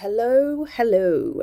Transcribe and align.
Hello, 0.00 0.64
hello. 0.64 1.42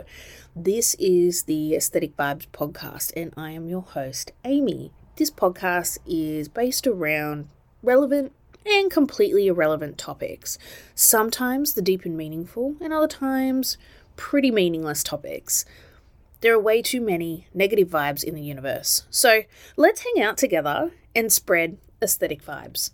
This 0.55 0.95
is 0.95 1.43
the 1.43 1.75
Aesthetic 1.75 2.17
Vibes 2.17 2.47
podcast, 2.47 3.13
and 3.15 3.31
I 3.37 3.51
am 3.51 3.67
your 3.67 3.83
host, 3.83 4.31
Amy. 4.43 4.91
This 5.15 5.29
podcast 5.29 5.99
is 6.07 6.49
based 6.49 6.87
around 6.87 7.49
relevant 7.83 8.31
and 8.65 8.89
completely 8.89 9.45
irrelevant 9.45 9.99
topics. 9.99 10.57
Sometimes 10.95 11.75
the 11.75 11.83
deep 11.83 12.03
and 12.03 12.17
meaningful, 12.17 12.75
and 12.81 12.91
other 12.91 13.07
times 13.07 13.77
pretty 14.15 14.49
meaningless 14.49 15.03
topics. 15.03 15.63
There 16.41 16.55
are 16.55 16.59
way 16.59 16.81
too 16.81 16.99
many 16.99 17.45
negative 17.53 17.89
vibes 17.89 18.23
in 18.23 18.33
the 18.33 18.41
universe. 18.41 19.05
So 19.11 19.43
let's 19.75 20.01
hang 20.01 20.23
out 20.23 20.35
together 20.35 20.93
and 21.15 21.31
spread 21.31 21.77
aesthetic 22.01 22.43
vibes. 22.43 22.89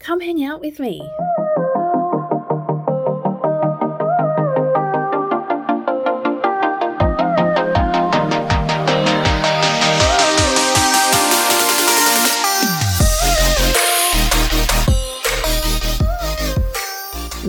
Come 0.00 0.22
hang 0.22 0.42
out 0.42 0.60
with 0.60 0.80
me. 0.80 1.08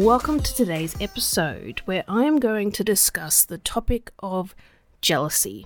Welcome 0.06 0.40
to 0.42 0.54
today's 0.54 0.96
episode 1.02 1.80
where 1.86 2.04
I 2.08 2.26
am 2.26 2.38
going 2.38 2.72
to 2.74 2.84
discuss 2.84 3.44
the 3.44 3.58
topic 3.58 4.12
of 4.20 4.54
jealousy. 5.02 5.66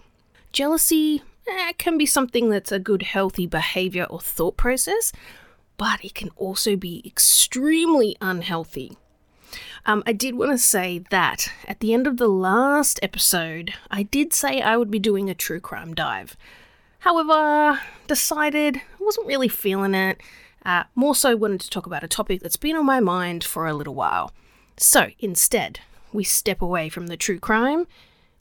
Jealousy 0.54 1.24
eh, 1.46 1.74
can 1.78 1.98
be 1.98 2.06
something 2.06 2.50
that's 2.50 2.72
a 2.72 2.80
good, 2.80 3.02
healthy 3.02 3.46
behavior 3.48 4.06
or 4.06 4.22
thought 4.22 4.56
process, 4.56 5.12
but 5.76 6.06
it 6.06 6.16
can 6.16 6.30
also 6.38 6.78
be 6.78 7.04
extremely 7.06 8.16
unhealthy. 8.22 8.98
Um, 9.86 10.04
I 10.08 10.14
did 10.14 10.36
want 10.36 10.52
to 10.52 10.58
say 10.58 11.04
that 11.10 11.52
at 11.68 11.82
the 11.82 11.94
end 11.94 12.08
of 12.08 12.16
the 12.16 12.30
last 12.30 12.98
episode, 13.04 13.74
I 13.92 14.04
did 14.04 14.32
say 14.32 14.62
I 14.62 14.78
would 14.78 14.90
be 14.90 15.00
doing 15.00 15.30
a 15.30 15.36
true 15.36 15.60
crime 15.60 15.94
dive. 15.94 16.38
However, 17.00 17.82
decided 18.08 18.78
I 18.78 19.04
wasn't 19.04 19.28
really 19.28 19.50
feeling 19.50 19.96
it 19.96 20.22
uh, 20.66 20.84
more 20.96 21.16
so 21.16 21.36
wanted 21.36 21.62
to 21.62 21.70
talk 21.70 21.86
about 21.86 22.04
a 22.04 22.08
topic 22.08 22.42
that's 22.42 22.58
been 22.58 22.76
on 22.76 22.86
my 22.86 23.00
mind 23.00 23.44
for 23.44 23.68
a 23.68 23.74
little 23.74 23.96
while. 23.96 24.32
So 24.78 25.08
instead, 25.20 25.80
we 26.12 26.24
step 26.24 26.62
away 26.62 26.90
from 26.90 27.08
the 27.08 27.18
true 27.18 27.40
crime, 27.40 27.88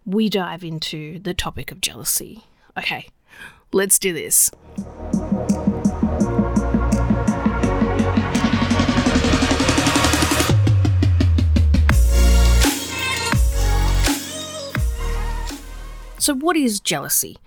we 0.04 0.28
dive 0.28 0.64
into 0.64 1.18
the 1.18 1.34
topic 1.34 1.70
of 1.70 1.80
jealousy. 1.80 2.44
Okay, 2.76 3.08
let's 3.72 3.98
do 3.98 4.12
this. 4.12 4.50
So, 16.20 16.34
what 16.34 16.56
is 16.56 16.80
jealousy? 16.80 17.38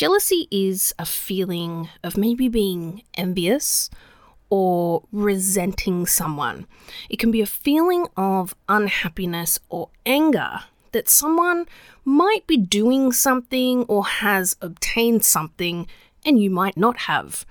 Jealousy 0.00 0.48
is 0.50 0.94
a 0.98 1.04
feeling 1.04 1.90
of 2.02 2.16
maybe 2.16 2.48
being 2.48 3.02
envious 3.18 3.90
or 4.48 5.02
resenting 5.12 6.06
someone. 6.06 6.66
It 7.10 7.18
can 7.18 7.30
be 7.30 7.42
a 7.42 7.46
feeling 7.46 8.06
of 8.16 8.54
unhappiness 8.66 9.60
or 9.68 9.90
anger 10.06 10.60
that 10.92 11.10
someone 11.10 11.66
might 12.02 12.46
be 12.46 12.56
doing 12.56 13.12
something 13.12 13.82
or 13.88 14.06
has 14.06 14.56
obtained 14.62 15.22
something 15.22 15.86
and 16.24 16.42
you 16.42 16.48
might 16.48 16.78
not 16.78 17.00
have. 17.00 17.44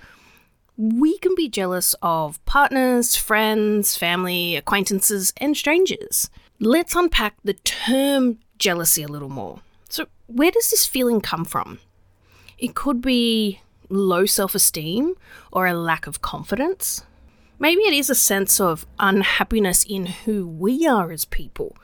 We 0.76 1.20
can 1.20 1.36
be 1.36 1.50
jealous 1.50 1.94
of 2.02 2.44
partners, 2.46 3.16
friends, 3.16 3.96
family, 3.96 4.56
acquaintances, 4.56 5.34
and 5.38 5.56
strangers. 5.56 6.32
Let's 6.60 6.96
unpack 6.96 7.36
the 7.44 7.54
term 7.54 8.40
jealousy 8.58 9.04
a 9.04 9.08
little 9.08 9.30
more. 9.30 9.60
So, 9.88 10.08
where 10.26 10.50
does 10.50 10.72
this 10.72 10.88
feeling 10.88 11.22
come 11.22 11.46
from? 11.46 11.78
It 12.60 12.76
could 12.76 13.02
be 13.02 13.62
low 13.88 14.26
self 14.26 14.54
esteem 14.54 15.16
or 15.52 15.66
a 15.66 15.74
lack 15.74 16.08
of 16.08 16.22
confidence. 16.22 17.04
Maybe 17.58 17.82
it 17.84 17.94
is 17.94 18.10
a 18.10 18.16
sense 18.16 18.60
of 18.60 18.86
unhappiness 19.00 19.86
in 19.86 20.06
who 20.08 20.46
we 20.46 20.86
are 20.86 21.12
as 21.12 21.24
people. 21.26 21.78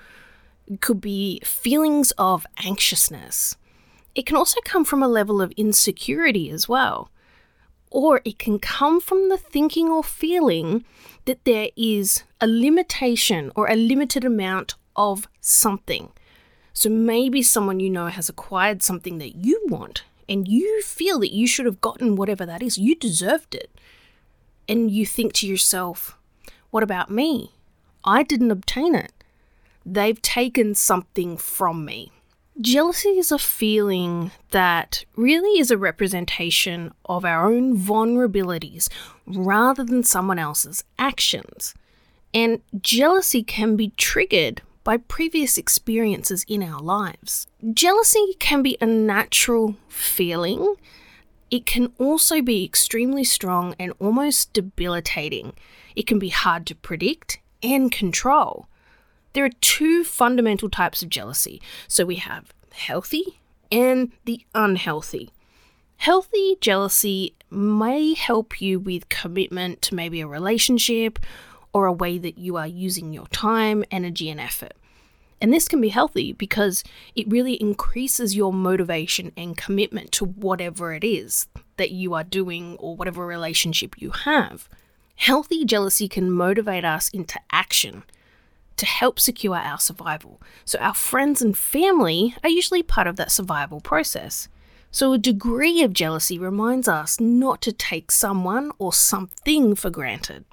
It 0.68 0.82
could 0.82 1.00
be 1.00 1.40
feelings 1.46 2.12
of 2.18 2.46
anxiousness. 2.64 3.56
It 4.16 4.26
can 4.26 4.36
also 4.36 4.60
come 4.66 4.84
from 4.84 5.02
a 5.02 5.08
level 5.08 5.42
of 5.42 5.54
insecurity 5.56 6.50
as 6.50 6.68
well. 6.68 7.10
Or 7.90 8.22
it 8.26 8.38
can 8.38 8.60
come 8.60 9.00
from 9.00 9.30
the 9.30 9.38
thinking 9.38 9.88
or 9.88 10.04
feeling 10.04 10.84
that 11.24 11.46
there 11.46 11.70
is 11.78 12.24
a 12.42 12.48
limitation 12.48 13.52
or 13.56 13.68
a 13.68 13.76
limited 13.76 14.26
amount 14.26 14.76
of 14.96 15.30
something. 15.40 16.12
So 16.74 16.90
maybe 16.90 17.42
someone 17.42 17.80
you 17.80 17.90
know 17.90 18.08
has 18.08 18.28
acquired 18.28 18.84
something 18.84 19.20
that 19.20 19.36
you 19.36 19.62
want 19.68 20.04
and 20.28 20.48
you 20.48 20.82
feel 20.82 21.20
that 21.20 21.34
you 21.34 21.48
should 21.48 21.66
have 21.66 21.82
gotten 21.82 22.16
whatever 22.16 22.46
that 22.46 22.64
is, 22.64 22.78
you 22.78 22.96
deserved 22.96 23.56
it. 23.56 23.70
And 24.68 24.90
you 24.90 25.06
think 25.06 25.34
to 25.34 25.48
yourself, 25.48 26.18
what 26.72 26.84
about 26.84 27.12
me? 27.12 27.52
I 28.04 28.24
didn't 28.24 28.52
obtain 28.52 28.96
it. 28.96 29.12
They've 29.86 30.22
taken 30.22 30.74
something 30.74 31.38
from 31.38 31.86
me. 31.86 32.12
Jealousy 32.60 33.10
is 33.10 33.32
a 33.32 33.38
feeling 33.38 34.32
that 34.52 35.04
really 35.16 35.60
is 35.60 35.72
a 35.72 35.78
representation 35.78 36.94
of 37.06 37.26
our 37.26 37.52
own 37.52 37.78
vulnerabilities 37.78 38.90
rather 39.28 39.84
than 39.84 40.04
someone 40.04 40.40
else's 40.40 40.84
actions. 40.98 41.76
And 42.34 42.62
jealousy 42.82 43.44
can 43.44 43.76
be 43.76 43.90
triggered 43.98 44.62
by 44.86 44.96
previous 44.96 45.58
experiences 45.58 46.46
in 46.48 46.64
our 46.64 46.80
lives. 46.80 47.48
Jealousy 47.74 48.36
can 48.40 48.62
be 48.62 48.78
a 48.80 48.86
natural 48.86 49.76
feeling. 49.90 50.76
It 51.52 51.66
can 51.66 51.92
also 51.98 52.42
be 52.42 52.64
extremely 52.64 53.26
strong 53.26 53.76
and 53.78 53.92
almost 54.00 54.54
debilitating. 54.54 55.54
It 55.96 56.08
can 56.08 56.20
be 56.20 56.30
hard 56.30 56.66
to 56.68 56.76
predict 56.76 57.40
and 57.62 57.92
control. 57.92 58.68
There 59.34 59.44
are 59.44 59.50
two 59.60 60.04
fundamental 60.04 60.70
types 60.70 61.02
of 61.02 61.10
jealousy. 61.10 61.62
So 61.88 62.06
we 62.06 62.16
have 62.18 62.54
healthy 62.72 63.40
and 63.72 64.12
the 64.26 64.46
unhealthy. 64.54 65.32
Healthy 65.98 66.58
jealousy 66.62 67.36
may 67.50 68.14
help 68.14 68.62
you 68.62 68.80
with 68.80 69.10
commitment 69.10 69.82
to 69.84 69.96
maybe 69.96 70.22
a 70.22 70.28
relationship 70.28 71.18
or 71.76 71.88
a 71.88 71.92
way 71.92 72.18
that 72.18 72.38
you 72.38 72.56
are 72.56 72.66
using 72.66 73.12
your 73.12 73.28
time, 73.28 73.84
energy, 73.92 74.30
and 74.30 74.40
effort. 74.40 74.72
And 75.42 75.54
this 75.54 75.68
can 75.68 75.82
be 75.82 75.90
healthy 75.90 76.32
because 76.32 76.86
it 77.18 77.28
really 77.28 77.56
increases 77.56 78.34
your 78.34 78.54
motivation 78.54 79.34
and 79.36 79.58
commitment 79.58 80.14
to 80.14 80.24
whatever 80.24 80.94
it 80.94 81.04
is 81.04 81.48
that 81.76 81.92
you 81.92 82.14
are 82.14 82.24
doing 82.24 82.78
or 82.78 82.96
whatever 82.96 83.26
relationship 83.26 84.02
you 84.02 84.12
have. 84.12 84.70
Healthy 85.18 85.66
jealousy 85.66 86.08
can 86.08 86.32
motivate 86.32 86.86
us 86.86 87.10
into 87.10 87.42
action 87.52 88.04
to 88.78 88.86
help 88.86 89.20
secure 89.20 89.58
our 89.58 89.78
survival. 89.78 90.42
So, 90.64 90.80
our 90.80 90.94
friends 90.94 91.42
and 91.42 91.58
family 91.58 92.38
are 92.42 92.50
usually 92.50 92.84
part 92.84 93.08
of 93.08 93.18
that 93.18 93.34
survival 93.34 93.82
process. 93.82 94.48
So, 94.92 95.12
a 95.12 95.18
degree 95.18 95.84
of 95.84 95.92
jealousy 95.92 96.40
reminds 96.40 96.88
us 96.88 97.20
not 97.20 97.62
to 97.64 97.74
take 97.74 98.12
someone 98.12 98.72
or 98.80 98.94
something 98.94 99.76
for 99.76 99.90
granted. 99.90 100.46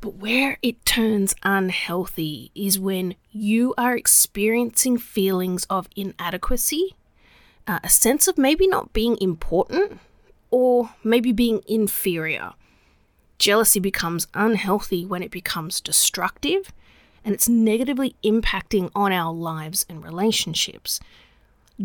But 0.00 0.14
where 0.16 0.58
it 0.62 0.84
turns 0.86 1.34
unhealthy 1.42 2.50
is 2.54 2.78
when 2.78 3.16
you 3.32 3.74
are 3.76 3.96
experiencing 3.96 4.96
feelings 4.96 5.66
of 5.68 5.88
inadequacy, 5.94 6.96
uh, 7.66 7.80
a 7.84 7.88
sense 7.88 8.26
of 8.26 8.38
maybe 8.38 8.66
not 8.66 8.92
being 8.94 9.18
important, 9.20 10.00
or 10.50 10.90
maybe 11.04 11.32
being 11.32 11.62
inferior. 11.68 12.52
Jealousy 13.38 13.80
becomes 13.80 14.26
unhealthy 14.34 15.04
when 15.06 15.22
it 15.22 15.30
becomes 15.30 15.80
destructive 15.80 16.72
and 17.24 17.34
it's 17.34 17.48
negatively 17.48 18.14
impacting 18.24 18.90
on 18.94 19.12
our 19.12 19.32
lives 19.32 19.84
and 19.88 20.02
relationships. 20.02 21.00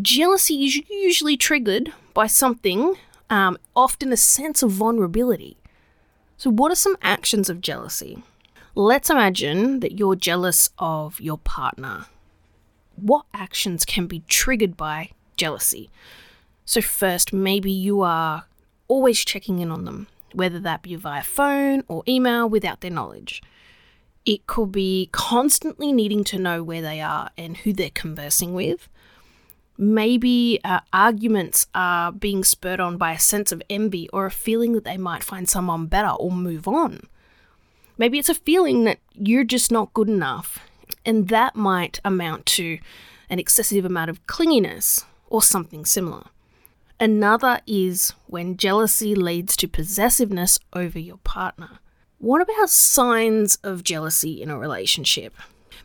Jealousy 0.00 0.64
is 0.64 0.76
usually 0.88 1.36
triggered 1.36 1.92
by 2.14 2.26
something, 2.26 2.96
um, 3.30 3.58
often 3.74 4.12
a 4.12 4.16
sense 4.16 4.62
of 4.62 4.70
vulnerability. 4.70 5.56
So, 6.38 6.50
what 6.50 6.70
are 6.70 6.76
some 6.76 6.96
actions 7.00 7.48
of 7.48 7.62
jealousy? 7.62 8.22
Let's 8.74 9.08
imagine 9.08 9.80
that 9.80 9.98
you're 9.98 10.16
jealous 10.16 10.68
of 10.78 11.18
your 11.18 11.38
partner. 11.38 12.06
What 12.96 13.24
actions 13.32 13.86
can 13.86 14.06
be 14.06 14.22
triggered 14.28 14.76
by 14.76 15.12
jealousy? 15.36 15.88
So, 16.66 16.82
first, 16.82 17.32
maybe 17.32 17.72
you 17.72 18.02
are 18.02 18.44
always 18.86 19.24
checking 19.24 19.60
in 19.60 19.70
on 19.70 19.86
them, 19.86 20.08
whether 20.34 20.60
that 20.60 20.82
be 20.82 20.94
via 20.94 21.22
phone 21.22 21.84
or 21.88 22.02
email 22.06 22.48
without 22.48 22.82
their 22.82 22.90
knowledge. 22.90 23.42
It 24.26 24.46
could 24.46 24.72
be 24.72 25.08
constantly 25.12 25.90
needing 25.90 26.22
to 26.24 26.38
know 26.38 26.62
where 26.62 26.82
they 26.82 27.00
are 27.00 27.30
and 27.38 27.56
who 27.58 27.72
they're 27.72 27.90
conversing 27.90 28.52
with. 28.52 28.88
Maybe 29.78 30.60
uh, 30.64 30.80
arguments 30.92 31.66
are 31.74 32.12
being 32.12 32.44
spurred 32.44 32.80
on 32.80 32.96
by 32.96 33.12
a 33.12 33.18
sense 33.18 33.52
of 33.52 33.62
envy 33.68 34.08
or 34.12 34.26
a 34.26 34.30
feeling 34.30 34.72
that 34.72 34.84
they 34.84 34.96
might 34.96 35.22
find 35.22 35.48
someone 35.48 35.86
better 35.86 36.08
or 36.10 36.30
move 36.30 36.66
on. 36.66 37.00
Maybe 37.98 38.18
it's 38.18 38.28
a 38.28 38.34
feeling 38.34 38.84
that 38.84 38.98
you're 39.14 39.44
just 39.44 39.70
not 39.70 39.94
good 39.94 40.08
enough 40.08 40.60
And 41.06 41.28
that 41.28 41.54
might 41.54 42.00
amount 42.04 42.46
to 42.46 42.78
an 43.30 43.38
excessive 43.38 43.84
amount 43.84 44.10
of 44.10 44.26
clinginess 44.26 45.04
or 45.28 45.40
something 45.40 45.84
similar. 45.84 46.24
Another 46.98 47.60
is 47.66 48.12
when 48.26 48.56
jealousy 48.56 49.14
leads 49.14 49.56
to 49.56 49.68
possessiveness 49.68 50.58
over 50.72 50.98
your 50.98 51.18
partner. 51.18 51.78
What 52.18 52.40
about 52.40 52.70
signs 52.70 53.56
of 53.62 53.84
jealousy 53.84 54.42
in 54.42 54.50
a 54.50 54.58
relationship? 54.58 55.34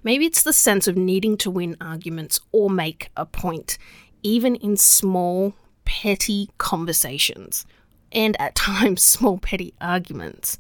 Maybe 0.04 0.26
it's 0.26 0.44
the 0.44 0.54
sense 0.54 0.88
of 0.88 0.98
needing 0.98 1.38
to 1.38 1.52
win 1.52 1.78
arguments 1.80 2.40
or 2.52 2.70
make 2.70 3.12
a 3.16 3.26
point, 3.26 3.78
even 4.24 4.56
in 4.56 4.78
small, 4.78 5.54
petty 5.86 6.50
conversations, 6.58 7.66
and 8.12 8.40
at 8.40 8.56
times, 8.56 9.04
small, 9.04 9.38
petty 9.38 9.74
arguments. 9.80 10.58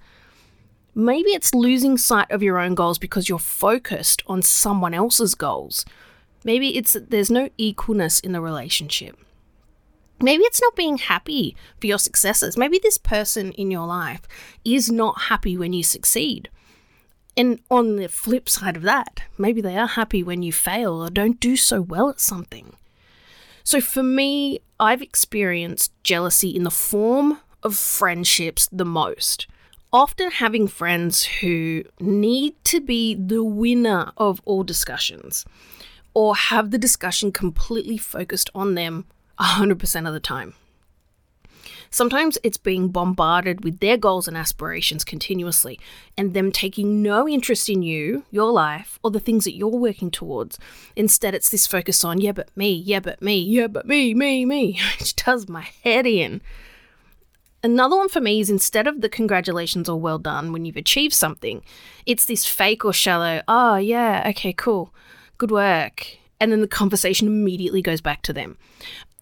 Maybe 0.93 1.29
it's 1.31 1.53
losing 1.53 1.97
sight 1.97 2.29
of 2.29 2.43
your 2.43 2.59
own 2.59 2.75
goals 2.75 2.97
because 2.97 3.29
you're 3.29 3.39
focused 3.39 4.21
on 4.27 4.41
someone 4.41 4.93
else's 4.93 5.35
goals. 5.35 5.85
Maybe 6.43 6.77
it's 6.77 6.93
that 6.93 7.11
there's 7.11 7.31
no 7.31 7.49
equalness 7.57 8.23
in 8.23 8.33
the 8.33 8.41
relationship. 8.41 9.17
Maybe 10.19 10.43
it's 10.43 10.61
not 10.61 10.75
being 10.75 10.97
happy 10.97 11.55
for 11.79 11.87
your 11.87 11.97
successes. 11.97 12.57
Maybe 12.57 12.77
this 12.77 12.97
person 12.97 13.53
in 13.53 13.71
your 13.71 13.87
life 13.87 14.21
is 14.63 14.91
not 14.91 15.21
happy 15.23 15.57
when 15.57 15.73
you 15.73 15.83
succeed. 15.83 16.49
And 17.37 17.59
on 17.69 17.95
the 17.95 18.09
flip 18.09 18.49
side 18.49 18.75
of 18.75 18.83
that, 18.83 19.21
maybe 19.37 19.61
they 19.61 19.77
are 19.77 19.87
happy 19.87 20.21
when 20.23 20.43
you 20.43 20.51
fail 20.51 21.01
or 21.01 21.09
don't 21.09 21.39
do 21.39 21.55
so 21.55 21.81
well 21.81 22.09
at 22.09 22.19
something. 22.19 22.75
So 23.63 23.79
for 23.79 24.03
me, 24.03 24.59
I've 24.79 25.01
experienced 25.01 25.91
jealousy 26.03 26.49
in 26.49 26.63
the 26.63 26.71
form 26.71 27.39
of 27.63 27.77
friendships 27.77 28.67
the 28.71 28.85
most. 28.85 29.47
Often 29.93 30.31
having 30.31 30.67
friends 30.67 31.23
who 31.25 31.83
need 31.99 32.55
to 32.65 32.81
be 32.81 33.13
the 33.13 33.43
winner 33.43 34.11
of 34.17 34.41
all 34.45 34.63
discussions 34.63 35.45
or 36.13 36.35
have 36.35 36.71
the 36.71 36.77
discussion 36.77 37.31
completely 37.31 37.97
focused 37.97 38.49
on 38.55 38.75
them 38.75 39.05
100% 39.39 40.07
of 40.07 40.13
the 40.13 40.19
time. 40.19 40.53
Sometimes 41.93 42.37
it's 42.41 42.55
being 42.55 42.87
bombarded 42.87 43.65
with 43.65 43.79
their 43.79 43.97
goals 43.97 44.25
and 44.25 44.37
aspirations 44.37 45.03
continuously, 45.03 45.77
and 46.17 46.33
them 46.33 46.49
taking 46.49 47.03
no 47.03 47.27
interest 47.27 47.67
in 47.69 47.81
you, 47.81 48.23
your 48.31 48.49
life, 48.49 48.97
or 49.03 49.11
the 49.11 49.19
things 49.19 49.43
that 49.43 49.55
you're 49.55 49.67
working 49.67 50.09
towards. 50.09 50.57
Instead, 50.95 51.35
it's 51.35 51.49
this 51.49 51.67
focus 51.67 52.05
on, 52.05 52.21
yeah, 52.21 52.31
but 52.31 52.49
me, 52.55 52.71
yeah, 52.71 53.01
but 53.01 53.21
me, 53.21 53.39
yeah, 53.39 53.67
but 53.67 53.85
me, 53.85 54.13
me, 54.13 54.45
me, 54.45 54.79
which 54.99 55.17
does 55.17 55.49
my 55.49 55.67
head 55.83 56.07
in. 56.07 56.41
Another 57.61 57.97
one 57.97 58.09
for 58.09 58.21
me 58.21 58.39
is 58.39 58.49
instead 58.49 58.87
of 58.87 59.01
the 59.01 59.09
congratulations 59.09 59.89
or 59.89 59.99
well 59.99 60.17
done 60.17 60.53
when 60.53 60.63
you've 60.63 60.77
achieved 60.77 61.13
something, 61.13 61.61
it's 62.05 62.23
this 62.23 62.45
fake 62.45 62.85
or 62.85 62.93
shallow, 62.93 63.41
oh, 63.49 63.75
yeah, 63.75 64.23
okay, 64.29 64.53
cool, 64.53 64.93
good 65.37 65.51
work. 65.51 66.07
And 66.39 66.51
then 66.51 66.61
the 66.61 66.67
conversation 66.67 67.27
immediately 67.27 67.83
goes 67.83 68.01
back 68.01 68.23
to 68.23 68.33
them 68.33 68.57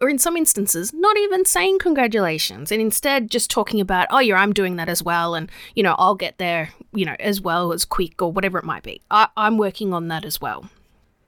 or 0.01 0.09
in 0.09 0.17
some 0.17 0.37
instances, 0.37 0.93
not 0.93 1.17
even 1.17 1.45
saying 1.45 1.79
congratulations 1.79 2.71
and 2.71 2.81
instead 2.81 3.29
just 3.29 3.51
talking 3.51 3.81
about, 3.81 4.07
oh, 4.11 4.19
yeah, 4.19 4.35
I'm 4.35 4.53
doing 4.53 4.77
that 4.77 4.89
as 4.89 5.03
well. 5.03 5.35
And, 5.35 5.51
you 5.75 5.83
know, 5.83 5.95
I'll 5.97 6.15
get 6.15 6.37
there, 6.37 6.69
you 6.93 7.05
know, 7.05 7.15
as 7.19 7.41
well 7.41 7.73
as 7.73 7.83
quick 7.85 8.21
or 8.21 8.31
whatever 8.31 8.57
it 8.57 8.65
might 8.65 8.83
be. 8.83 9.01
I- 9.11 9.27
I'm 9.35 9.57
working 9.57 9.93
on 9.93 10.07
that 10.07 10.23
as 10.23 10.39
well. 10.39 10.69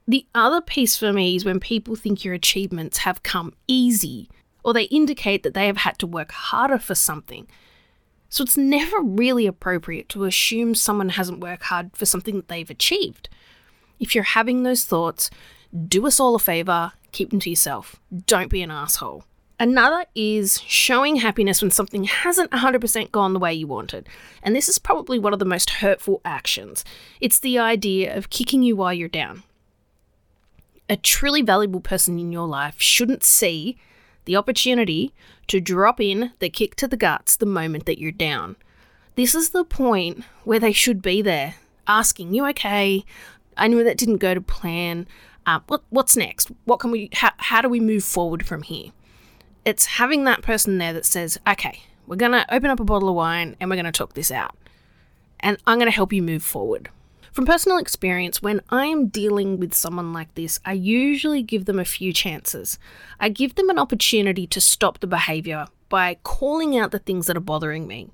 The 0.07 0.25
other 0.33 0.62
piece 0.62 0.97
for 0.97 1.12
me 1.12 1.35
is 1.35 1.45
when 1.45 1.59
people 1.59 1.95
think 1.95 2.23
your 2.23 2.33
achievements 2.33 3.00
have 3.00 3.23
come 3.23 3.53
easy 3.68 4.29
or 4.63 4.74
they 4.74 4.83
indicate 4.83 5.44
that 5.44 5.53
they 5.53 5.67
have 5.67 5.77
had 5.77 5.97
to 6.00 6.07
work 6.07 6.31
harder 6.31 6.79
for 6.79 6.95
something. 6.95 7.47
So 8.29 8.44
it's 8.44 8.57
never 8.57 9.01
really 9.01 9.45
appropriate 9.45 10.07
to 10.09 10.24
assume 10.24 10.75
someone 10.75 11.09
hasn't 11.09 11.41
worked 11.41 11.63
hard 11.63 11.91
for 11.95 12.06
something 12.06 12.38
that 12.38 12.47
they've 12.47 12.69
achieved. 12.69 13.27
If 14.00 14.15
you're 14.15 14.24
having 14.24 14.63
those 14.63 14.85
thoughts, 14.85 15.29
do 15.88 16.07
us 16.07 16.19
all 16.19 16.35
a 16.35 16.39
favor 16.39 16.94
keep 17.11 17.29
them 17.29 17.39
to 17.41 17.49
yourself. 17.49 17.97
Don't 18.25 18.49
be 18.49 18.61
an 18.61 18.71
asshole. 18.71 19.25
Another 19.59 20.05
is 20.15 20.59
showing 20.61 21.17
happiness 21.17 21.61
when 21.61 21.69
something 21.69 22.05
hasn't 22.05 22.49
100% 22.49 23.11
gone 23.11 23.33
the 23.33 23.39
way 23.39 23.53
you 23.53 23.67
wanted. 23.67 24.09
And 24.41 24.55
this 24.55 24.67
is 24.67 24.79
probably 24.79 25.19
one 25.19 25.33
of 25.33 25.39
the 25.39 25.45
most 25.45 25.69
hurtful 25.69 26.19
actions. 26.25 26.83
It's 27.19 27.39
the 27.39 27.59
idea 27.59 28.17
of 28.17 28.31
kicking 28.31 28.63
you 28.63 28.75
while 28.75 28.91
you're 28.91 29.07
down. 29.07 29.43
A 30.89 30.97
truly 30.97 31.43
valuable 31.43 31.79
person 31.79 32.17
in 32.17 32.31
your 32.31 32.47
life 32.47 32.81
shouldn't 32.81 33.23
see 33.23 33.77
the 34.25 34.35
opportunity 34.35 35.13
to 35.47 35.61
drop 35.61 36.01
in 36.01 36.31
the 36.39 36.49
kick 36.49 36.75
to 36.77 36.87
the 36.87 36.97
guts 36.97 37.35
the 37.35 37.45
moment 37.45 37.85
that 37.85 37.99
you're 37.99 38.11
down. 38.11 38.55
This 39.15 39.35
is 39.35 39.49
the 39.49 39.63
point 39.63 40.23
where 40.43 40.59
they 40.59 40.71
should 40.71 41.03
be 41.03 41.21
there, 41.21 41.55
asking, 41.85 42.33
You 42.33 42.47
okay? 42.47 43.05
I 43.57 43.67
know 43.67 43.83
that 43.83 43.97
didn't 43.97 44.17
go 44.17 44.33
to 44.33 44.41
plan. 44.41 45.07
Um, 45.45 45.63
what, 45.67 45.83
what's 45.89 46.15
next? 46.15 46.51
What 46.65 46.79
can 46.79 46.91
we? 46.91 47.09
How, 47.13 47.31
how 47.38 47.61
do 47.61 47.69
we 47.69 47.79
move 47.79 48.03
forward 48.03 48.45
from 48.45 48.63
here? 48.63 48.91
It's 49.65 49.85
having 49.85 50.23
that 50.25 50.41
person 50.41 50.77
there 50.77 50.93
that 50.93 51.05
says, 51.05 51.39
"Okay, 51.47 51.81
we're 52.07 52.15
gonna 52.15 52.45
open 52.49 52.69
up 52.69 52.79
a 52.79 52.83
bottle 52.83 53.09
of 53.09 53.15
wine 53.15 53.55
and 53.59 53.69
we're 53.69 53.75
gonna 53.75 53.91
talk 53.91 54.13
this 54.13 54.31
out, 54.31 54.55
and 55.39 55.57
I'm 55.65 55.79
gonna 55.79 55.91
help 55.91 56.13
you 56.13 56.21
move 56.21 56.43
forward." 56.43 56.89
From 57.31 57.45
personal 57.45 57.77
experience, 57.77 58.41
when 58.41 58.59
I 58.69 58.88
am 58.88 59.07
dealing 59.07 59.57
with 59.57 59.73
someone 59.73 60.11
like 60.11 60.35
this, 60.35 60.59
I 60.65 60.73
usually 60.73 61.41
give 61.41 61.63
them 61.63 61.79
a 61.79 61.85
few 61.85 62.11
chances. 62.11 62.77
I 63.21 63.29
give 63.29 63.55
them 63.55 63.69
an 63.69 63.79
opportunity 63.79 64.45
to 64.47 64.59
stop 64.59 64.99
the 64.99 65.07
behavior 65.07 65.67
by 65.88 66.17
calling 66.23 66.77
out 66.77 66.91
the 66.91 66.99
things 66.99 67.27
that 67.27 67.38
are 67.38 67.41
bothering 67.41 67.88
me. 67.88 68.09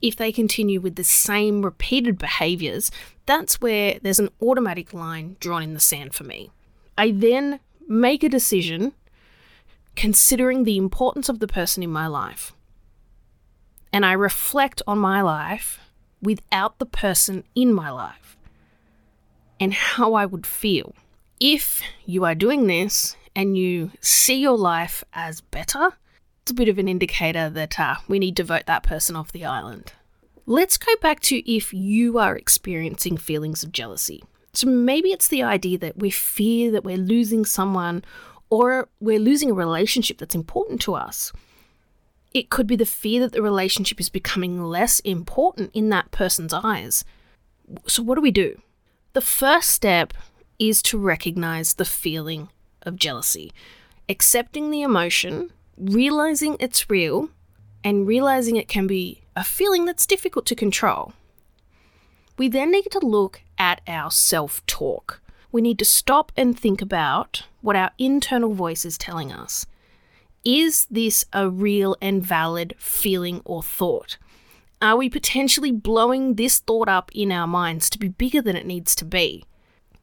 If 0.00 0.16
they 0.16 0.32
continue 0.32 0.80
with 0.80 0.96
the 0.96 1.04
same 1.04 1.62
repeated 1.62 2.16
behaviors, 2.16 2.90
that's 3.26 3.60
where 3.60 3.98
there's 4.00 4.18
an 4.18 4.30
automatic 4.40 4.94
line 4.94 5.36
drawn 5.38 5.62
in 5.62 5.74
the 5.74 5.80
sand 5.80 6.14
for 6.14 6.24
me. 6.24 6.50
I 6.98 7.10
then 7.10 7.60
make 7.88 8.22
a 8.22 8.28
decision 8.28 8.92
considering 9.94 10.64
the 10.64 10.76
importance 10.76 11.28
of 11.28 11.40
the 11.40 11.46
person 11.46 11.82
in 11.82 11.90
my 11.90 12.06
life. 12.06 12.52
And 13.92 14.04
I 14.04 14.12
reflect 14.12 14.82
on 14.86 14.98
my 14.98 15.22
life 15.22 15.80
without 16.22 16.78
the 16.78 16.86
person 16.86 17.44
in 17.54 17.72
my 17.72 17.90
life 17.90 18.36
and 19.58 19.72
how 19.72 20.14
I 20.14 20.26
would 20.26 20.46
feel. 20.46 20.94
If 21.40 21.82
you 22.04 22.24
are 22.24 22.34
doing 22.34 22.66
this 22.66 23.16
and 23.34 23.56
you 23.56 23.90
see 24.00 24.36
your 24.36 24.56
life 24.56 25.04
as 25.12 25.40
better, 25.40 25.92
it's 26.42 26.50
a 26.50 26.54
bit 26.54 26.68
of 26.68 26.78
an 26.78 26.88
indicator 26.88 27.50
that 27.50 27.78
uh, 27.80 27.96
we 28.08 28.18
need 28.18 28.36
to 28.36 28.44
vote 28.44 28.66
that 28.66 28.82
person 28.82 29.16
off 29.16 29.32
the 29.32 29.44
island. 29.44 29.92
Let's 30.46 30.78
go 30.78 30.92
back 31.00 31.20
to 31.20 31.50
if 31.50 31.72
you 31.72 32.18
are 32.18 32.36
experiencing 32.36 33.16
feelings 33.16 33.62
of 33.62 33.72
jealousy. 33.72 34.22
So 34.56 34.68
maybe 34.68 35.12
it's 35.12 35.28
the 35.28 35.42
idea 35.42 35.76
that 35.78 35.98
we 35.98 36.08
fear 36.08 36.70
that 36.70 36.82
we're 36.82 36.96
losing 36.96 37.44
someone 37.44 38.02
or 38.48 38.88
we're 39.00 39.18
losing 39.18 39.50
a 39.50 39.54
relationship 39.54 40.16
that's 40.16 40.34
important 40.34 40.80
to 40.82 40.94
us. 40.94 41.30
It 42.32 42.48
could 42.48 42.66
be 42.66 42.74
the 42.74 42.86
fear 42.86 43.20
that 43.20 43.32
the 43.32 43.42
relationship 43.42 44.00
is 44.00 44.08
becoming 44.08 44.64
less 44.64 45.00
important 45.00 45.72
in 45.74 45.90
that 45.90 46.10
person's 46.10 46.54
eyes. 46.54 47.04
So, 47.86 48.02
what 48.02 48.14
do 48.14 48.22
we 48.22 48.30
do? 48.30 48.58
The 49.12 49.20
first 49.20 49.70
step 49.70 50.14
is 50.58 50.80
to 50.82 50.96
recognize 50.96 51.74
the 51.74 51.84
feeling 51.84 52.48
of 52.80 52.96
jealousy, 52.96 53.52
accepting 54.08 54.70
the 54.70 54.80
emotion, 54.80 55.50
realizing 55.76 56.56
it's 56.60 56.88
real, 56.88 57.28
and 57.84 58.06
realizing 58.06 58.56
it 58.56 58.68
can 58.68 58.86
be 58.86 59.22
a 59.34 59.44
feeling 59.44 59.84
that's 59.84 60.06
difficult 60.06 60.46
to 60.46 60.54
control. 60.54 61.12
We 62.38 62.48
then 62.48 62.70
need 62.70 62.86
to 62.90 63.00
look 63.00 63.42
at 63.58 63.80
our 63.86 64.10
self 64.10 64.64
talk. 64.66 65.20
We 65.52 65.62
need 65.62 65.78
to 65.78 65.84
stop 65.84 66.32
and 66.36 66.58
think 66.58 66.82
about 66.82 67.44
what 67.60 67.76
our 67.76 67.90
internal 67.98 68.52
voice 68.52 68.84
is 68.84 68.98
telling 68.98 69.32
us. 69.32 69.66
Is 70.44 70.86
this 70.90 71.24
a 71.32 71.48
real 71.48 71.96
and 72.00 72.22
valid 72.22 72.74
feeling 72.78 73.42
or 73.44 73.62
thought? 73.62 74.18
Are 74.80 74.96
we 74.96 75.08
potentially 75.08 75.72
blowing 75.72 76.34
this 76.34 76.58
thought 76.58 76.88
up 76.88 77.10
in 77.14 77.32
our 77.32 77.46
minds 77.46 77.88
to 77.90 77.98
be 77.98 78.08
bigger 78.08 78.42
than 78.42 78.56
it 78.56 78.66
needs 78.66 78.94
to 78.96 79.04
be? 79.04 79.44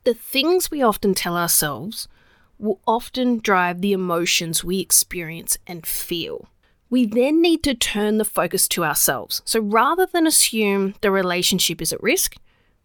The 0.03 0.13
things 0.13 0.71
we 0.71 0.81
often 0.81 1.13
tell 1.13 1.37
ourselves 1.37 2.07
will 2.57 2.81
often 2.87 3.39
drive 3.39 3.81
the 3.81 3.93
emotions 3.93 4.63
we 4.63 4.79
experience 4.79 5.57
and 5.67 5.85
feel. 5.85 6.49
We 6.89 7.05
then 7.05 7.41
need 7.41 7.63
to 7.63 7.73
turn 7.73 8.17
the 8.17 8.25
focus 8.25 8.67
to 8.69 8.83
ourselves. 8.83 9.41
So 9.45 9.59
rather 9.59 10.05
than 10.05 10.27
assume 10.27 10.95
the 11.01 11.11
relationship 11.11 11.81
is 11.81 11.93
at 11.93 12.03
risk, 12.03 12.35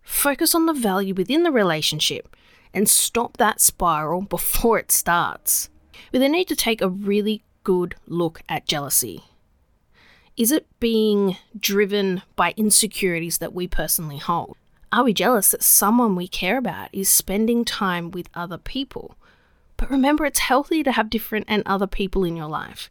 Focus 0.08 0.54
on 0.54 0.64
the 0.64 0.72
value 0.72 1.12
within 1.12 1.42
the 1.42 1.52
relationship 1.52 2.34
and 2.72 2.88
stop 2.88 3.36
that 3.36 3.60
spiral 3.60 4.22
before 4.36 4.78
it 4.78 4.90
starts. 4.90 5.68
We 6.10 6.18
then 6.18 6.32
need 6.32 6.48
to 6.48 6.56
take 6.56 6.80
a 6.80 6.88
really 6.88 7.44
good 7.62 7.94
look 8.06 8.40
at 8.48 8.66
jealousy. 8.66 9.24
Is 10.34 10.50
it 10.50 10.66
being 10.80 11.36
driven 11.60 12.22
by 12.36 12.54
insecurities 12.56 13.36
that 13.38 13.52
we 13.52 13.68
personally 13.68 14.16
hold? 14.16 14.56
Are 14.90 15.04
we 15.04 15.12
jealous 15.12 15.50
that 15.50 15.62
someone 15.62 16.16
we 16.16 16.26
care 16.26 16.56
about 16.56 16.88
is 16.90 17.10
spending 17.10 17.66
time 17.66 18.10
with 18.10 18.30
other 18.32 18.58
people? 18.58 19.14
But 19.76 19.90
remember, 19.90 20.24
it's 20.24 20.38
healthy 20.38 20.82
to 20.84 20.92
have 20.92 21.10
different 21.10 21.44
and 21.48 21.62
other 21.66 21.86
people 21.86 22.24
in 22.24 22.34
your 22.34 22.48
life. 22.48 22.88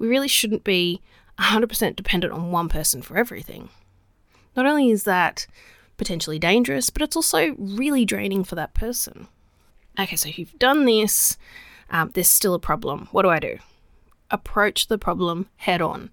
We 0.00 0.08
really 0.08 0.28
shouldn't 0.28 0.64
be 0.64 1.00
100% 1.38 1.94
dependent 1.94 2.32
on 2.32 2.50
one 2.50 2.68
person 2.68 3.02
for 3.02 3.16
everything. 3.16 3.68
Not 4.56 4.66
only 4.66 4.90
is 4.90 5.04
that 5.04 5.46
potentially 5.96 6.38
dangerous, 6.38 6.90
but 6.90 7.02
it's 7.02 7.16
also 7.16 7.54
really 7.58 8.04
draining 8.04 8.44
for 8.44 8.54
that 8.54 8.74
person. 8.74 9.28
Okay, 9.98 10.16
so 10.16 10.28
you've 10.28 10.58
done 10.58 10.84
this, 10.84 11.36
um, 11.90 12.10
there's 12.14 12.28
still 12.28 12.54
a 12.54 12.58
problem. 12.58 13.08
What 13.12 13.22
do 13.22 13.30
I 13.30 13.38
do? 13.38 13.58
Approach 14.30 14.88
the 14.88 14.98
problem 14.98 15.48
head 15.56 15.80
on. 15.80 16.10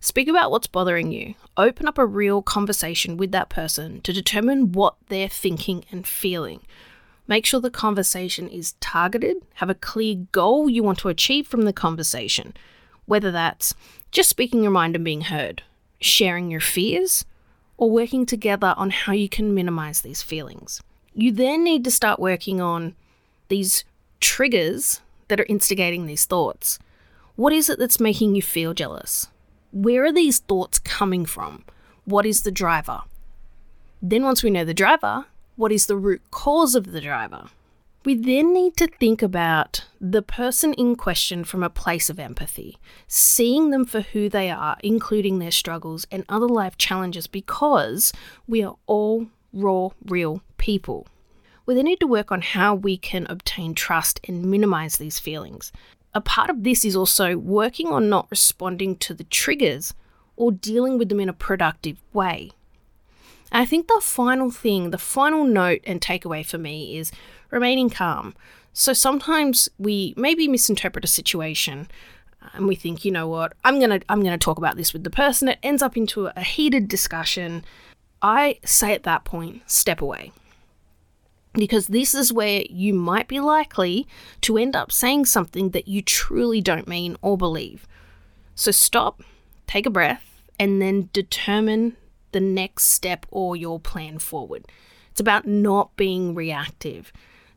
Speak 0.00 0.28
about 0.28 0.50
what's 0.50 0.68
bothering 0.68 1.10
you. 1.10 1.34
Open 1.56 1.88
up 1.88 1.98
a 1.98 2.06
real 2.06 2.40
conversation 2.40 3.16
with 3.16 3.32
that 3.32 3.48
person 3.48 4.00
to 4.02 4.12
determine 4.12 4.72
what 4.72 4.94
they're 5.08 5.28
thinking 5.28 5.84
and 5.90 6.06
feeling. 6.06 6.60
Make 7.26 7.44
sure 7.44 7.60
the 7.60 7.70
conversation 7.70 8.48
is 8.48 8.72
targeted, 8.80 9.38
have 9.54 9.68
a 9.68 9.74
clear 9.74 10.26
goal 10.32 10.70
you 10.70 10.82
want 10.82 10.98
to 11.00 11.08
achieve 11.08 11.46
from 11.46 11.62
the 11.62 11.72
conversation, 11.72 12.54
whether 13.06 13.30
that's 13.30 13.74
just 14.10 14.30
speaking 14.30 14.62
your 14.62 14.72
mind 14.72 14.94
and 14.94 15.04
being 15.04 15.22
heard, 15.22 15.62
sharing 16.00 16.50
your 16.50 16.60
fears, 16.60 17.26
or 17.78 17.90
working 17.90 18.26
together 18.26 18.74
on 18.76 18.90
how 18.90 19.12
you 19.12 19.28
can 19.28 19.54
minimize 19.54 20.02
these 20.02 20.22
feelings. 20.22 20.82
You 21.14 21.32
then 21.32 21.64
need 21.64 21.84
to 21.84 21.90
start 21.90 22.20
working 22.20 22.60
on 22.60 22.94
these 23.48 23.84
triggers 24.20 25.00
that 25.28 25.40
are 25.40 25.46
instigating 25.48 26.06
these 26.06 26.26
thoughts. 26.26 26.78
What 27.36 27.52
is 27.52 27.70
it 27.70 27.78
that's 27.78 28.00
making 28.00 28.34
you 28.34 28.42
feel 28.42 28.74
jealous? 28.74 29.28
Where 29.72 30.04
are 30.04 30.12
these 30.12 30.40
thoughts 30.40 30.78
coming 30.78 31.24
from? 31.24 31.64
What 32.04 32.26
is 32.26 32.42
the 32.42 32.50
driver? 32.50 33.02
Then, 34.02 34.24
once 34.24 34.42
we 34.42 34.50
know 34.50 34.64
the 34.64 34.74
driver, 34.74 35.26
what 35.56 35.72
is 35.72 35.86
the 35.86 35.96
root 35.96 36.22
cause 36.30 36.74
of 36.74 36.92
the 36.92 37.00
driver? 37.00 37.48
We 38.04 38.14
then 38.14 38.54
need 38.54 38.76
to 38.76 38.86
think 38.86 39.22
about 39.22 39.84
the 40.00 40.22
person 40.22 40.72
in 40.74 40.94
question 40.94 41.42
from 41.42 41.62
a 41.62 41.70
place 41.70 42.08
of 42.08 42.20
empathy, 42.20 42.78
seeing 43.06 43.70
them 43.70 43.84
for 43.84 44.00
who 44.00 44.28
they 44.28 44.50
are, 44.50 44.76
including 44.82 45.38
their 45.38 45.50
struggles 45.50 46.06
and 46.10 46.24
other 46.28 46.46
life 46.46 46.78
challenges, 46.78 47.26
because 47.26 48.12
we 48.46 48.62
are 48.62 48.76
all 48.86 49.26
raw, 49.52 49.88
real 50.06 50.42
people. 50.58 51.06
We 51.66 51.74
then 51.74 51.86
need 51.86 52.00
to 52.00 52.06
work 52.06 52.30
on 52.30 52.40
how 52.40 52.74
we 52.74 52.96
can 52.96 53.26
obtain 53.28 53.74
trust 53.74 54.20
and 54.26 54.46
minimize 54.46 54.96
these 54.96 55.18
feelings. 55.18 55.72
A 56.14 56.20
part 56.20 56.50
of 56.50 56.62
this 56.62 56.84
is 56.84 56.96
also 56.96 57.36
working 57.36 57.88
on 57.88 58.08
not 58.08 58.28
responding 58.30 58.96
to 58.96 59.12
the 59.12 59.24
triggers 59.24 59.92
or 60.36 60.52
dealing 60.52 60.98
with 60.98 61.08
them 61.08 61.20
in 61.20 61.28
a 61.28 61.34
productive 61.34 62.00
way. 62.12 62.52
I 63.50 63.64
think 63.64 63.88
the 63.88 64.00
final 64.02 64.50
thing, 64.50 64.90
the 64.90 64.98
final 64.98 65.44
note 65.44 65.80
and 65.84 66.00
takeaway 66.00 66.44
for 66.44 66.58
me 66.58 66.98
is 66.98 67.12
remaining 67.50 67.90
calm. 67.90 68.34
So 68.72 68.92
sometimes 68.92 69.68
we 69.78 70.14
maybe 70.16 70.46
misinterpret 70.48 71.04
a 71.04 71.08
situation 71.08 71.88
uh, 72.42 72.48
and 72.54 72.68
we 72.68 72.74
think, 72.74 73.04
you 73.04 73.10
know 73.10 73.26
what, 73.26 73.54
I'm 73.64 73.78
going 73.78 74.00
to 74.00 74.00
I'm 74.08 74.22
going 74.22 74.38
to 74.38 74.44
talk 74.44 74.58
about 74.58 74.76
this 74.76 74.92
with 74.92 75.04
the 75.04 75.10
person. 75.10 75.48
It 75.48 75.58
ends 75.62 75.82
up 75.82 75.96
into 75.96 76.26
a 76.26 76.40
heated 76.42 76.88
discussion. 76.88 77.64
I 78.20 78.58
say 78.64 78.94
at 78.94 79.04
that 79.04 79.24
point, 79.24 79.62
step 79.70 80.00
away 80.00 80.32
because 81.54 81.88
this 81.88 82.14
is 82.14 82.32
where 82.32 82.62
you 82.70 82.94
might 82.94 83.28
be 83.28 83.40
likely 83.40 84.06
to 84.42 84.56
end 84.56 84.76
up 84.76 84.92
saying 84.92 85.24
something 85.24 85.70
that 85.70 85.88
you 85.88 86.02
truly 86.02 86.60
don't 86.60 86.86
mean 86.88 87.16
or 87.20 87.36
believe. 87.36 87.86
So 88.54 88.70
stop, 88.70 89.22
take 89.66 89.86
a 89.86 89.90
breath, 89.90 90.42
and 90.58 90.80
then 90.80 91.08
determine 91.12 91.96
the 92.32 92.40
next 92.40 92.86
step 92.86 93.26
or 93.30 93.56
your 93.56 93.80
plan 93.80 94.18
forward. 94.18 94.66
It's 95.10 95.20
about 95.20 95.46
not 95.46 95.96
being 95.96 96.34
reactive. 96.34 97.12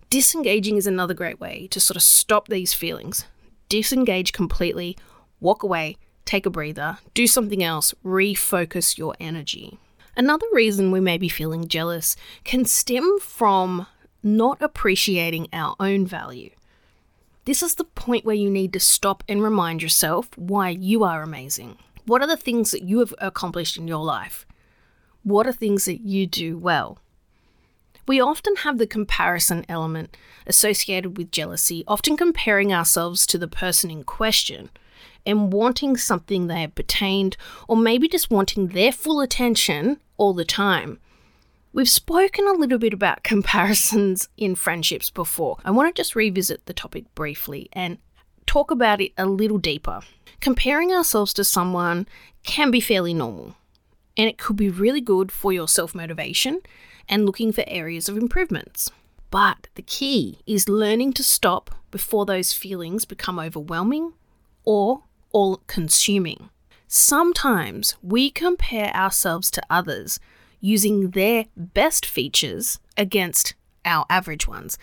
Disengaging 0.09 0.77
is 0.77 0.87
another 0.87 1.13
great 1.13 1.39
way 1.39 1.67
to 1.71 1.79
sort 1.79 1.95
of 1.95 2.03
stop 2.03 2.47
these 2.47 2.73
feelings. 2.73 3.25
Disengage 3.69 4.33
completely, 4.33 4.97
walk 5.39 5.63
away, 5.63 5.97
take 6.25 6.45
a 6.45 6.49
breather, 6.49 6.97
do 7.13 7.27
something 7.27 7.63
else, 7.63 7.93
refocus 8.03 8.97
your 8.97 9.15
energy. 9.19 9.77
Another 10.17 10.45
reason 10.51 10.91
we 10.91 10.99
may 10.99 11.17
be 11.17 11.29
feeling 11.29 11.67
jealous 11.67 12.15
can 12.43 12.65
stem 12.65 13.19
from 13.21 13.87
not 14.23 14.61
appreciating 14.61 15.47
our 15.53 15.75
own 15.79 16.05
value. 16.05 16.51
This 17.45 17.63
is 17.63 17.75
the 17.75 17.85
point 17.85 18.25
where 18.25 18.35
you 18.35 18.49
need 18.49 18.73
to 18.73 18.79
stop 18.79 19.23
and 19.27 19.41
remind 19.41 19.81
yourself 19.81 20.29
why 20.37 20.69
you 20.69 21.03
are 21.03 21.23
amazing. 21.23 21.77
What 22.05 22.21
are 22.21 22.27
the 22.27 22.37
things 22.37 22.71
that 22.71 22.83
you 22.83 22.99
have 22.99 23.13
accomplished 23.19 23.77
in 23.77 23.87
your 23.87 24.03
life? 24.03 24.45
What 25.23 25.45
are 25.47 25.53
things 25.53 25.85
that 25.85 26.01
you 26.01 26.25
do 26.25 26.57
well? 26.57 26.97
We 28.07 28.19
often 28.19 28.55
have 28.57 28.77
the 28.77 28.87
comparison 28.87 29.65
element 29.69 30.17
associated 30.47 31.17
with 31.17 31.31
jealousy, 31.31 31.83
often 31.87 32.17
comparing 32.17 32.73
ourselves 32.73 33.27
to 33.27 33.37
the 33.37 33.47
person 33.47 33.91
in 33.91 34.03
question 34.03 34.69
and 35.25 35.53
wanting 35.53 35.97
something 35.97 36.47
they 36.47 36.61
have 36.61 36.77
attained, 36.77 37.37
or 37.67 37.77
maybe 37.77 38.07
just 38.07 38.31
wanting 38.31 38.69
their 38.69 38.91
full 38.91 39.21
attention 39.21 39.99
all 40.17 40.33
the 40.33 40.45
time. 40.45 40.99
We've 41.73 41.89
spoken 41.89 42.47
a 42.47 42.53
little 42.53 42.79
bit 42.79 42.93
about 42.93 43.23
comparisons 43.23 44.27
in 44.35 44.55
friendships 44.55 45.09
before. 45.09 45.57
I 45.63 45.71
want 45.71 45.93
to 45.93 45.99
just 45.99 46.15
revisit 46.15 46.65
the 46.65 46.73
topic 46.73 47.13
briefly 47.15 47.69
and 47.73 47.99
talk 48.45 48.71
about 48.71 48.99
it 48.99 49.13
a 49.17 49.25
little 49.25 49.59
deeper. 49.59 50.01
Comparing 50.39 50.91
ourselves 50.91 51.33
to 51.35 51.43
someone 51.43 52.07
can 52.43 52.71
be 52.71 52.81
fairly 52.81 53.13
normal, 53.13 53.55
and 54.17 54.27
it 54.27 54.37
could 54.37 54.55
be 54.55 54.69
really 54.69 55.01
good 55.01 55.31
for 55.31 55.53
your 55.53 55.67
self 55.67 55.95
motivation 55.95 56.61
and 57.07 57.25
looking 57.25 57.51
for 57.51 57.63
areas 57.67 58.09
of 58.09 58.17
improvements. 58.17 58.89
But 59.29 59.67
the 59.75 59.81
key 59.81 60.39
is 60.45 60.67
learning 60.67 61.13
to 61.13 61.23
stop 61.23 61.71
before 61.89 62.25
those 62.25 62.53
feelings 62.53 63.05
become 63.05 63.39
overwhelming 63.39 64.13
or 64.63 65.03
all 65.31 65.61
consuming. 65.67 66.49
Sometimes 66.87 67.95
we 68.03 68.29
compare 68.29 68.93
ourselves 68.93 69.49
to 69.51 69.61
others 69.69 70.19
using 70.59 71.11
their 71.11 71.45
best 71.55 72.05
features 72.05 72.79
against 72.97 73.53
our 73.85 74.05
average 74.09 74.47
ones. 74.47 74.77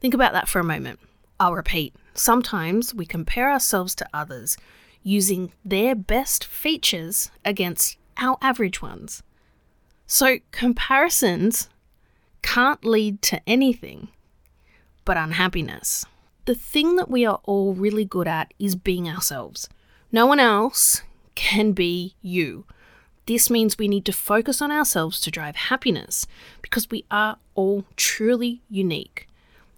Think 0.00 0.14
about 0.14 0.32
that 0.32 0.48
for 0.48 0.58
a 0.58 0.64
moment. 0.64 0.98
I'll 1.38 1.54
repeat. 1.54 1.94
Sometimes 2.14 2.94
we 2.94 3.06
compare 3.06 3.50
ourselves 3.50 3.94
to 3.96 4.08
others 4.12 4.56
using 5.02 5.52
their 5.64 5.94
best 5.94 6.44
features 6.44 7.30
against 7.44 7.98
our 8.18 8.38
average 8.40 8.82
ones. 8.82 9.22
So, 10.06 10.38
comparisons 10.52 11.68
can't 12.42 12.84
lead 12.84 13.22
to 13.22 13.40
anything 13.46 14.08
but 15.04 15.16
unhappiness. 15.16 16.04
The 16.44 16.54
thing 16.54 16.96
that 16.96 17.10
we 17.10 17.24
are 17.24 17.40
all 17.44 17.74
really 17.74 18.04
good 18.04 18.28
at 18.28 18.52
is 18.58 18.76
being 18.76 19.08
ourselves. 19.08 19.68
No 20.12 20.26
one 20.26 20.40
else 20.40 21.02
can 21.34 21.72
be 21.72 22.14
you. 22.22 22.64
This 23.26 23.48
means 23.48 23.78
we 23.78 23.88
need 23.88 24.04
to 24.04 24.12
focus 24.12 24.60
on 24.60 24.70
ourselves 24.70 25.20
to 25.22 25.30
drive 25.30 25.56
happiness 25.56 26.26
because 26.60 26.90
we 26.90 27.04
are 27.10 27.38
all 27.54 27.84
truly 27.96 28.60
unique. 28.68 29.26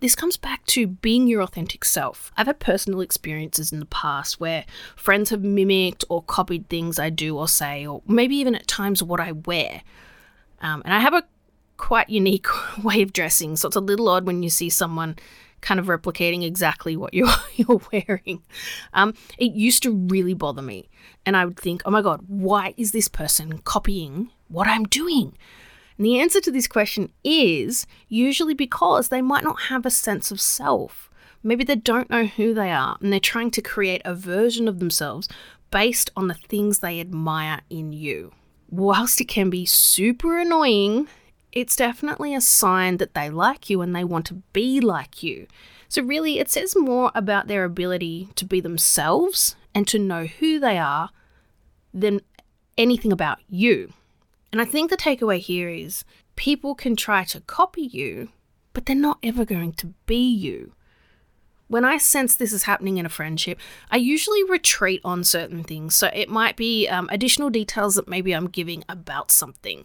This 0.01 0.15
comes 0.15 0.37
back 0.37 0.65
to 0.67 0.87
being 0.87 1.27
your 1.27 1.41
authentic 1.41 1.85
self. 1.85 2.31
I've 2.37 2.47
had 2.47 2.59
personal 2.59 3.01
experiences 3.01 3.73
in 3.73 3.81
the 3.81 3.87
past 3.87 4.39
where 4.39 4.65
friends 4.95 5.31
have 5.31 5.43
mimicked 5.43 6.05
or 6.09 6.23
copied 6.23 6.69
things 6.69 6.99
I 6.99 7.09
do 7.11 7.39
or 7.39 7.49
say, 7.49 7.87
or 7.87 8.03
maybe 8.07 8.37
even 8.37 8.55
at 8.55 8.67
times 8.67 9.03
what 9.03 9.21
I 9.21 9.33
wear. 9.33 9.83
Um, 10.61 10.83
and 10.85 10.93
I 10.93 11.01
have 11.01 11.15
a 11.15 11.25
quite 11.77 12.11
unique 12.11 12.47
way 12.83 13.03
of 13.03 13.13
dressing, 13.13 13.57
so 13.57 13.69
it's 13.69 13.77
a 13.77 13.81
little 13.81 14.09
odd 14.09 14.27
when 14.27 14.43
you 14.43 14.51
see 14.51 14.69
someone 14.69 15.17
kind 15.63 15.81
of 15.81 15.87
replicating 15.87 16.45
exactly 16.45 16.97
what 16.97 17.15
you're 17.15 17.29
you're 17.57 17.81
wearing. 17.93 18.43
Um, 18.93 19.15
it 19.39 19.53
used 19.53 19.83
to 19.85 19.93
really 19.93 20.35
bother 20.35 20.63
me, 20.63 20.89
and 21.25 21.37
I 21.37 21.45
would 21.45 21.59
think, 21.59 21.83
"Oh 21.85 21.91
my 21.91 22.03
god, 22.03 22.21
why 22.29 22.75
is 22.77 22.93
this 22.93 23.09
person 23.09 23.59
copying 23.59 24.31
what 24.49 24.67
I'm 24.67 24.85
doing?" 24.85 25.37
And 25.97 26.07
the 26.07 26.21
answer 26.21 26.41
to 26.41 26.51
this 26.51 26.69
question 26.69 27.13
is 27.25 27.87
usually 28.09 28.55
because 28.55 29.09
they 29.09 29.23
might 29.23 29.45
not 29.45 29.63
have 29.63 29.87
a 29.87 29.91
sense 29.91 30.31
of 30.31 30.41
self. 30.41 31.11
Maybe 31.43 31.65
they 31.65 31.77
don't 31.77 32.11
know 32.11 32.27
who 32.27 32.55
they 32.55 32.71
are, 32.73 32.99
and 33.01 33.13
they're 33.13 33.21
trying 33.21 33.51
to 33.53 33.63
create 33.63 34.03
a 34.05 34.15
version 34.15 34.69
of 34.69 34.79
themselves 34.79 35.29
based 35.71 36.11
on 36.17 36.29
the 36.29 36.35
things 36.35 36.79
they 36.79 37.01
admire 37.01 37.61
in 37.71 37.93
you. 37.93 38.33
Whilst 38.69 39.21
it 39.21 39.29
can 39.29 39.49
be 39.49 39.65
super 39.65 40.39
annoying 40.39 41.09
it's 41.57 41.75
definitely 41.75 42.35
a 42.35 42.41
sign 42.43 42.99
that 42.99 43.15
they 43.15 43.31
like 43.31 43.71
you 43.71 43.81
and 43.81 43.97
they 43.97 44.05
want 44.05 44.27
to 44.27 44.43
be 44.53 44.79
like 44.79 45.23
you. 45.23 45.47
So, 45.89 46.03
really, 46.03 46.39
it 46.39 46.51
says 46.51 46.77
more 46.77 47.11
about 47.15 47.47
their 47.47 47.65
ability 47.65 48.29
to 48.35 48.45
be 48.45 48.61
themselves 48.61 49.57
and 49.75 49.89
to 49.89 49.99
know 49.99 50.27
who 50.27 50.61
they 50.61 50.77
are 50.77 51.09
than 51.95 52.21
anything 52.77 53.11
about 53.11 53.39
you. 53.49 53.95
And 54.53 54.61
I 54.61 54.65
think 54.65 54.91
the 54.91 54.97
takeaway 54.97 55.39
here 55.39 55.69
is 55.69 56.05
people 56.37 56.75
can 56.75 56.97
try 56.97 57.25
to 57.25 57.41
copy 57.41 57.83
you, 57.83 58.31
but 58.73 58.87
they're 58.87 58.97
not 58.97 59.19
ever 59.23 59.45
going 59.45 59.73
to 59.75 59.95
be 60.07 60.29
you. 60.29 60.73
When 61.69 61.85
I 61.85 61.99
sense 61.99 62.37
this 62.37 62.53
is 62.53 62.63
happening 62.63 62.99
in 62.99 63.07
a 63.07 63.11
friendship, 63.11 63.59
I 63.91 63.97
usually 63.97 64.45
retreat 64.45 65.01
on 65.05 65.25
certain 65.25 65.65
things. 65.65 65.97
So 65.97 66.11
it 66.15 66.29
might 66.29 66.57
be 66.57 66.87
um, 66.87 67.09
additional 67.11 67.51
details 67.51 67.97
that 67.97 68.07
maybe 68.07 68.33
I'm 68.33 68.47
giving 68.47 68.85
about 68.89 69.33
something. 69.33 69.85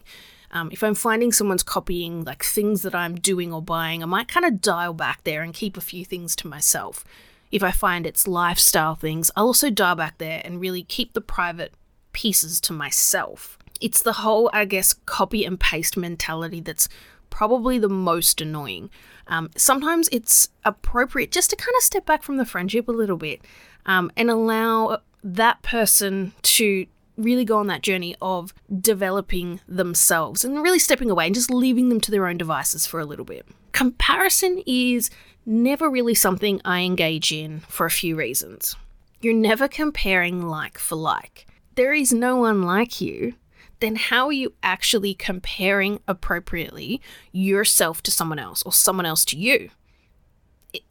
Um, 0.52 0.68
if 0.70 0.84
I'm 0.84 0.94
finding 0.94 1.32
someone's 1.32 1.62
copying 1.62 2.24
like 2.24 2.44
things 2.44 2.82
that 2.82 2.94
I'm 2.94 3.16
doing 3.16 3.52
or 3.52 3.62
buying, 3.62 4.02
I 4.02 4.06
might 4.06 4.28
kind 4.28 4.46
of 4.46 4.60
dial 4.60 4.94
back 4.94 5.24
there 5.24 5.42
and 5.42 5.52
keep 5.52 5.76
a 5.76 5.80
few 5.80 6.04
things 6.04 6.36
to 6.36 6.46
myself. 6.46 7.04
If 7.50 7.62
I 7.62 7.70
find 7.70 8.06
it's 8.06 8.28
lifestyle 8.28 8.94
things, 8.94 9.30
I'll 9.34 9.46
also 9.46 9.70
dial 9.70 9.96
back 9.96 10.18
there 10.18 10.40
and 10.44 10.60
really 10.60 10.84
keep 10.84 11.14
the 11.14 11.20
private 11.20 11.74
pieces 12.12 12.60
to 12.62 12.72
myself. 12.72 13.58
It's 13.82 14.02
the 14.02 14.14
whole, 14.14 14.50
I 14.52 14.64
guess, 14.64 14.94
copy 15.06 15.44
and 15.44 15.58
paste 15.58 15.96
mentality 15.96 16.60
that's 16.60 16.88
probably 17.30 17.78
the 17.78 17.88
most 17.88 18.40
annoying. 18.40 18.90
Um, 19.26 19.50
sometimes 19.56 20.08
it's 20.12 20.50
appropriate 20.64 21.32
just 21.32 21.50
to 21.50 21.56
kind 21.56 21.74
of 21.76 21.82
step 21.82 22.04
back 22.04 22.22
from 22.22 22.36
the 22.36 22.44
friendship 22.44 22.88
a 22.88 22.92
little 22.92 23.16
bit 23.16 23.40
um, 23.86 24.12
and 24.16 24.30
allow 24.30 24.98
that 25.24 25.62
person 25.62 26.32
to 26.42 26.86
really 27.16 27.44
go 27.44 27.58
on 27.58 27.66
that 27.68 27.82
journey 27.82 28.16
of 28.20 28.52
developing 28.80 29.60
themselves 29.68 30.44
and 30.44 30.62
really 30.62 30.78
stepping 30.78 31.10
away 31.10 31.26
and 31.26 31.34
just 31.34 31.50
leaving 31.50 31.88
them 31.88 32.00
to 32.00 32.10
their 32.10 32.26
own 32.26 32.38
devices 32.38 32.86
for 32.86 33.00
a 33.00 33.04
little 33.04 33.24
bit. 33.24 33.46
Comparison 33.72 34.62
is 34.66 35.10
never 35.46 35.90
really 35.90 36.14
something 36.14 36.60
I 36.64 36.80
engage 36.80 37.32
in 37.32 37.60
for 37.60 37.86
a 37.86 37.90
few 37.90 38.16
reasons. 38.16 38.76
You're 39.20 39.34
never 39.34 39.68
comparing 39.68 40.46
like 40.46 40.78
for 40.78 40.96
like. 40.96 41.46
There 41.74 41.94
is 41.94 42.12
no 42.12 42.36
one 42.36 42.62
like 42.62 43.00
you. 43.00 43.34
Then, 43.82 43.96
how 43.96 44.26
are 44.26 44.32
you 44.32 44.52
actually 44.62 45.12
comparing 45.12 45.98
appropriately 46.06 47.02
yourself 47.32 48.00
to 48.04 48.12
someone 48.12 48.38
else 48.38 48.62
or 48.62 48.72
someone 48.72 49.06
else 49.06 49.24
to 49.24 49.36
you? 49.36 49.70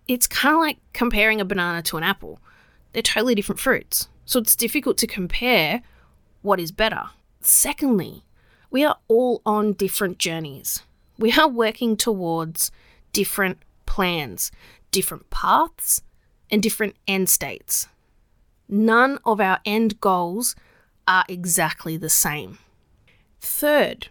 It's 0.09 0.27
kind 0.27 0.55
of 0.55 0.59
like 0.59 0.77
comparing 0.91 1.39
a 1.39 1.45
banana 1.45 1.81
to 1.83 1.95
an 1.95 2.03
apple. 2.03 2.41
They're 2.91 3.01
totally 3.01 3.33
different 3.33 3.61
fruits. 3.61 4.09
So, 4.25 4.41
it's 4.41 4.57
difficult 4.57 4.97
to 4.97 5.07
compare 5.07 5.83
what 6.41 6.59
is 6.59 6.73
better. 6.73 7.03
Secondly, 7.39 8.25
we 8.69 8.83
are 8.83 8.97
all 9.07 9.41
on 9.45 9.71
different 9.71 10.17
journeys. 10.17 10.83
We 11.17 11.31
are 11.31 11.47
working 11.47 11.95
towards 11.95 12.73
different 13.13 13.59
plans, 13.85 14.51
different 14.91 15.29
paths, 15.29 16.01
and 16.51 16.61
different 16.61 16.97
end 17.07 17.29
states. 17.29 17.87
None 18.67 19.17
of 19.23 19.39
our 19.39 19.61
end 19.65 20.01
goals 20.01 20.57
are 21.07 21.23
exactly 21.29 21.95
the 21.95 22.09
same. 22.09 22.57
Third, 23.41 24.09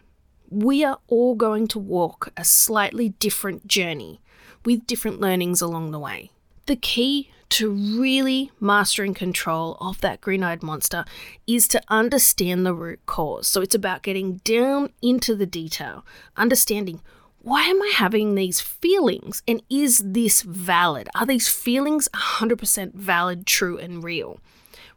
we 0.48 0.82
are 0.84 0.98
all 1.06 1.36
going 1.36 1.68
to 1.68 1.78
walk 1.78 2.32
a 2.36 2.44
slightly 2.44 3.10
different 3.10 3.68
journey 3.68 4.20
with 4.64 4.88
different 4.88 5.20
learnings 5.20 5.62
along 5.62 5.92
the 5.92 6.00
way. 6.00 6.32
The 6.66 6.74
key 6.74 7.30
to 7.50 7.70
really 7.70 8.50
mastering 8.58 9.14
control 9.14 9.76
of 9.80 10.00
that 10.00 10.20
green 10.20 10.42
eyed 10.42 10.64
monster 10.64 11.04
is 11.46 11.68
to 11.68 11.82
understand 11.88 12.66
the 12.66 12.74
root 12.74 13.00
cause. 13.06 13.46
So 13.46 13.60
it's 13.60 13.74
about 13.74 14.02
getting 14.02 14.38
down 14.38 14.90
into 15.00 15.36
the 15.36 15.46
detail, 15.46 16.04
understanding 16.36 17.00
why 17.42 17.62
am 17.62 17.80
I 17.80 17.92
having 17.94 18.34
these 18.34 18.60
feelings 18.60 19.42
and 19.48 19.62
is 19.70 20.02
this 20.04 20.42
valid? 20.42 21.08
Are 21.14 21.24
these 21.24 21.48
feelings 21.48 22.08
100% 22.14 22.94
valid, 22.94 23.46
true, 23.46 23.78
and 23.78 24.04
real? 24.04 24.40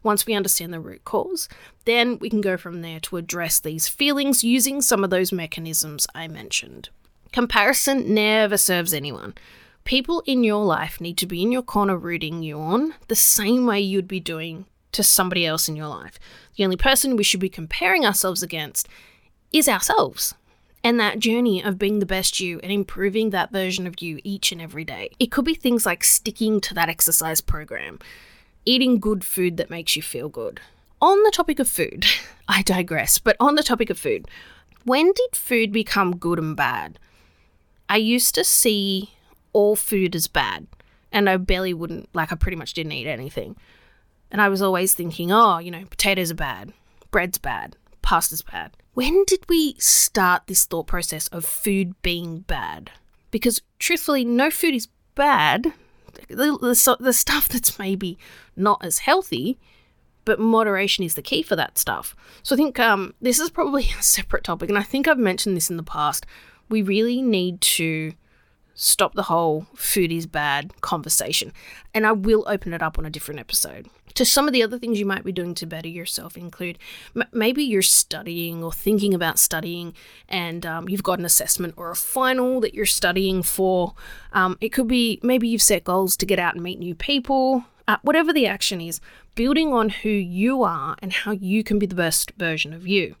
Once 0.04 0.26
we 0.26 0.34
understand 0.34 0.72
the 0.72 0.78
root 0.78 1.04
cause, 1.04 1.48
then 1.84 2.18
we 2.20 2.30
can 2.30 2.40
go 2.40 2.56
from 2.56 2.82
there 2.82 3.00
to 3.00 3.16
address 3.16 3.58
these 3.58 3.88
feelings 3.88 4.44
using 4.44 4.80
some 4.80 5.02
of 5.02 5.10
those 5.10 5.32
mechanisms 5.32 6.06
I 6.14 6.28
mentioned. 6.28 6.90
Comparison 7.32 8.14
never 8.14 8.56
serves 8.56 8.94
anyone. 8.94 9.34
People 9.82 10.22
in 10.24 10.44
your 10.44 10.64
life 10.64 11.00
need 11.00 11.18
to 11.18 11.26
be 11.26 11.42
in 11.42 11.50
your 11.50 11.62
corner 11.62 11.96
rooting 11.96 12.42
you 12.42 12.58
on 12.60 12.94
the 13.08 13.16
same 13.16 13.66
way 13.66 13.80
you'd 13.80 14.06
be 14.06 14.20
doing 14.20 14.66
to 14.92 15.02
somebody 15.02 15.44
else 15.44 15.68
in 15.68 15.74
your 15.74 15.88
life. 15.88 16.18
The 16.56 16.64
only 16.64 16.76
person 16.76 17.16
we 17.16 17.24
should 17.24 17.40
be 17.40 17.48
comparing 17.48 18.06
ourselves 18.06 18.42
against 18.42 18.88
is 19.52 19.68
ourselves 19.68 20.34
and 20.84 21.00
that 21.00 21.18
journey 21.18 21.64
of 21.64 21.78
being 21.78 21.98
the 21.98 22.06
best 22.06 22.38
you 22.38 22.60
and 22.60 22.70
improving 22.70 23.30
that 23.30 23.50
version 23.50 23.86
of 23.86 24.00
you 24.02 24.20
each 24.22 24.52
and 24.52 24.60
every 24.60 24.84
day. 24.84 25.10
It 25.18 25.30
could 25.32 25.46
be 25.46 25.54
things 25.54 25.86
like 25.86 26.04
sticking 26.04 26.60
to 26.60 26.74
that 26.74 26.90
exercise 26.90 27.40
program, 27.40 27.98
eating 28.64 28.98
good 28.98 29.24
food 29.24 29.56
that 29.56 29.70
makes 29.70 29.96
you 29.96 30.02
feel 30.02 30.28
good. 30.28 30.60
On 31.00 31.22
the 31.22 31.30
topic 31.30 31.58
of 31.58 31.68
food, 31.68 32.06
I 32.48 32.62
digress, 32.62 33.18
but 33.18 33.36
on 33.40 33.54
the 33.54 33.62
topic 33.62 33.90
of 33.90 33.98
food, 33.98 34.26
when 34.84 35.12
did 35.12 35.34
food 35.34 35.72
become 35.72 36.16
good 36.16 36.38
and 36.38 36.56
bad? 36.56 36.98
I 37.88 37.96
used 37.96 38.34
to 38.34 38.44
see 38.44 39.10
all 39.54 39.76
food 39.76 40.14
as 40.14 40.26
bad. 40.26 40.66
And 41.10 41.30
I 41.30 41.36
barely 41.38 41.72
wouldn't, 41.72 42.08
like, 42.12 42.32
I 42.32 42.34
pretty 42.34 42.56
much 42.56 42.74
didn't 42.74 42.92
eat 42.92 43.06
anything. 43.06 43.56
And 44.30 44.42
I 44.42 44.48
was 44.48 44.60
always 44.60 44.92
thinking, 44.92 45.30
oh, 45.32 45.58
you 45.58 45.70
know, 45.70 45.84
potatoes 45.88 46.32
are 46.32 46.34
bad, 46.34 46.72
bread's 47.12 47.38
bad, 47.38 47.76
pasta's 48.02 48.42
bad. 48.42 48.72
When 48.94 49.24
did 49.24 49.48
we 49.48 49.76
start 49.78 50.42
this 50.46 50.64
thought 50.64 50.88
process 50.88 51.28
of 51.28 51.44
food 51.44 51.94
being 52.02 52.40
bad? 52.40 52.90
Because 53.30 53.62
truthfully, 53.78 54.24
no 54.24 54.50
food 54.50 54.74
is 54.74 54.88
bad. 55.14 55.72
The, 56.28 56.58
the, 56.58 56.96
the 57.00 57.12
stuff 57.12 57.48
that's 57.48 57.78
maybe 57.78 58.18
not 58.56 58.84
as 58.84 59.00
healthy, 59.00 59.58
but 60.24 60.40
moderation 60.40 61.04
is 61.04 61.14
the 61.14 61.22
key 61.22 61.42
for 61.42 61.56
that 61.56 61.78
stuff. 61.78 62.16
So 62.42 62.54
I 62.54 62.58
think 62.58 62.78
um, 62.78 63.14
this 63.20 63.38
is 63.38 63.50
probably 63.50 63.90
a 63.98 64.02
separate 64.02 64.44
topic, 64.44 64.68
and 64.68 64.78
I 64.78 64.82
think 64.82 65.08
I've 65.08 65.18
mentioned 65.18 65.56
this 65.56 65.70
in 65.70 65.76
the 65.76 65.82
past. 65.82 66.26
We 66.68 66.82
really 66.82 67.20
need 67.20 67.60
to 67.60 68.12
stop 68.74 69.14
the 69.14 69.24
whole 69.24 69.66
food 69.74 70.12
is 70.12 70.26
bad 70.26 70.80
conversation. 70.80 71.52
And 71.92 72.06
I 72.06 72.12
will 72.12 72.44
open 72.46 72.72
it 72.72 72.82
up 72.82 72.98
on 72.98 73.06
a 73.06 73.10
different 73.10 73.40
episode. 73.40 73.88
To 74.14 74.24
some 74.24 74.46
of 74.46 74.52
the 74.52 74.62
other 74.62 74.78
things 74.78 75.00
you 75.00 75.06
might 75.06 75.24
be 75.24 75.32
doing 75.32 75.54
to 75.56 75.66
better 75.66 75.88
yourself 75.88 76.36
include 76.36 76.78
m- 77.16 77.24
maybe 77.32 77.64
you're 77.64 77.82
studying 77.82 78.62
or 78.62 78.72
thinking 78.72 79.12
about 79.12 79.40
studying 79.40 79.92
and 80.28 80.64
um, 80.64 80.88
you've 80.88 81.02
got 81.02 81.18
an 81.18 81.24
assessment 81.24 81.74
or 81.76 81.90
a 81.90 81.96
final 81.96 82.60
that 82.60 82.74
you're 82.74 82.86
studying 82.86 83.42
for. 83.42 83.94
Um, 84.32 84.56
it 84.60 84.68
could 84.68 84.86
be 84.86 85.18
maybe 85.22 85.48
you've 85.48 85.62
set 85.62 85.82
goals 85.82 86.16
to 86.18 86.26
get 86.26 86.38
out 86.38 86.54
and 86.54 86.62
meet 86.62 86.78
new 86.78 86.94
people. 86.94 87.64
Uh, 87.86 87.98
whatever 88.02 88.32
the 88.32 88.46
action 88.46 88.80
is, 88.80 89.00
building 89.34 89.72
on 89.72 89.90
who 89.90 90.08
you 90.08 90.62
are 90.62 90.96
and 91.00 91.12
how 91.12 91.32
you 91.32 91.62
can 91.62 91.78
be 91.78 91.84
the 91.84 91.94
best 91.94 92.30
version 92.38 92.72
of 92.72 92.86
you. 92.86 93.16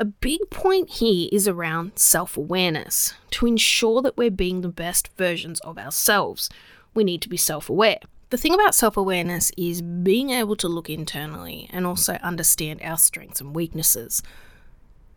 A 0.00 0.04
big 0.04 0.48
point 0.50 0.90
here 0.90 1.28
is 1.32 1.48
around 1.48 1.98
self 1.98 2.36
awareness. 2.36 3.14
To 3.32 3.46
ensure 3.46 4.00
that 4.02 4.16
we're 4.16 4.30
being 4.30 4.60
the 4.60 4.68
best 4.68 5.08
versions 5.16 5.58
of 5.60 5.76
ourselves, 5.76 6.48
we 6.94 7.02
need 7.02 7.20
to 7.22 7.28
be 7.28 7.36
self 7.36 7.68
aware. 7.68 7.98
The 8.30 8.36
thing 8.36 8.54
about 8.54 8.76
self 8.76 8.96
awareness 8.96 9.50
is 9.56 9.82
being 9.82 10.30
able 10.30 10.54
to 10.54 10.68
look 10.68 10.88
internally 10.88 11.68
and 11.72 11.84
also 11.84 12.12
understand 12.22 12.80
our 12.80 12.96
strengths 12.96 13.40
and 13.40 13.56
weaknesses. 13.56 14.22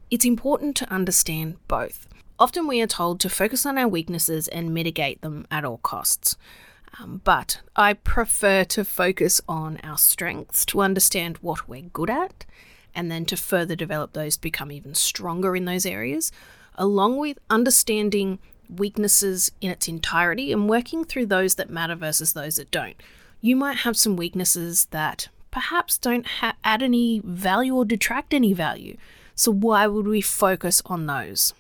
It's 0.10 0.26
important 0.26 0.76
to 0.78 0.92
understand 0.92 1.58
both. 1.68 2.08
Often 2.40 2.66
we 2.66 2.82
are 2.82 2.88
told 2.88 3.20
to 3.20 3.30
focus 3.30 3.68
on 3.68 3.78
our 3.78 3.88
weaknesses 3.88 4.48
and 4.48 4.74
mitigate 4.74 5.22
them 5.22 5.46
at 5.52 5.64
all 5.64 5.78
costs. 5.78 6.38
Um, 7.00 7.22
but 7.24 7.62
I 7.76 7.94
prefer 7.94 8.64
to 8.64 8.84
focus 8.84 9.42
on 9.48 9.80
our 9.84 10.00
strengths 10.00 10.66
to 10.66 10.82
understand 10.82 11.38
what 11.38 11.70
we're 11.70 11.84
good 11.84 12.10
at 12.10 12.46
and 12.96 13.12
then 13.12 13.26
to 13.26 13.38
further 13.38 13.76
develop 13.76 14.14
those 14.14 14.36
to 14.36 14.42
become 14.42 14.72
even 14.72 14.96
stronger 14.96 15.56
in 15.56 15.66
those 15.66 15.86
areas, 15.86 16.32
along 16.76 17.18
with 17.18 17.40
understanding 17.50 18.40
weaknesses 18.70 19.52
in 19.60 19.70
its 19.70 19.88
entirety 19.88 20.52
and 20.52 20.70
working 20.70 21.04
through 21.04 21.26
those 21.26 21.56
that 21.56 21.70
matter 21.70 21.96
versus 21.96 22.34
those 22.34 22.56
that 22.56 22.72
don't. 22.72 22.96
You 23.42 23.56
might 23.56 23.80
have 23.80 23.98
some 23.98 24.16
weaknesses 24.16 24.86
that 24.92 25.28
perhaps 25.50 25.98
don't 25.98 26.26
ha- 26.26 26.56
add 26.64 26.82
any 26.82 27.22
value 27.24 27.76
or 27.76 27.86
detract 27.86 28.34
any 28.34 28.54
value. 28.54 28.98
So, 29.36 29.52
why 29.52 29.88
would 29.88 30.08
we 30.08 30.22
focus 30.22 30.82
on 30.86 31.08
those? 31.08 31.54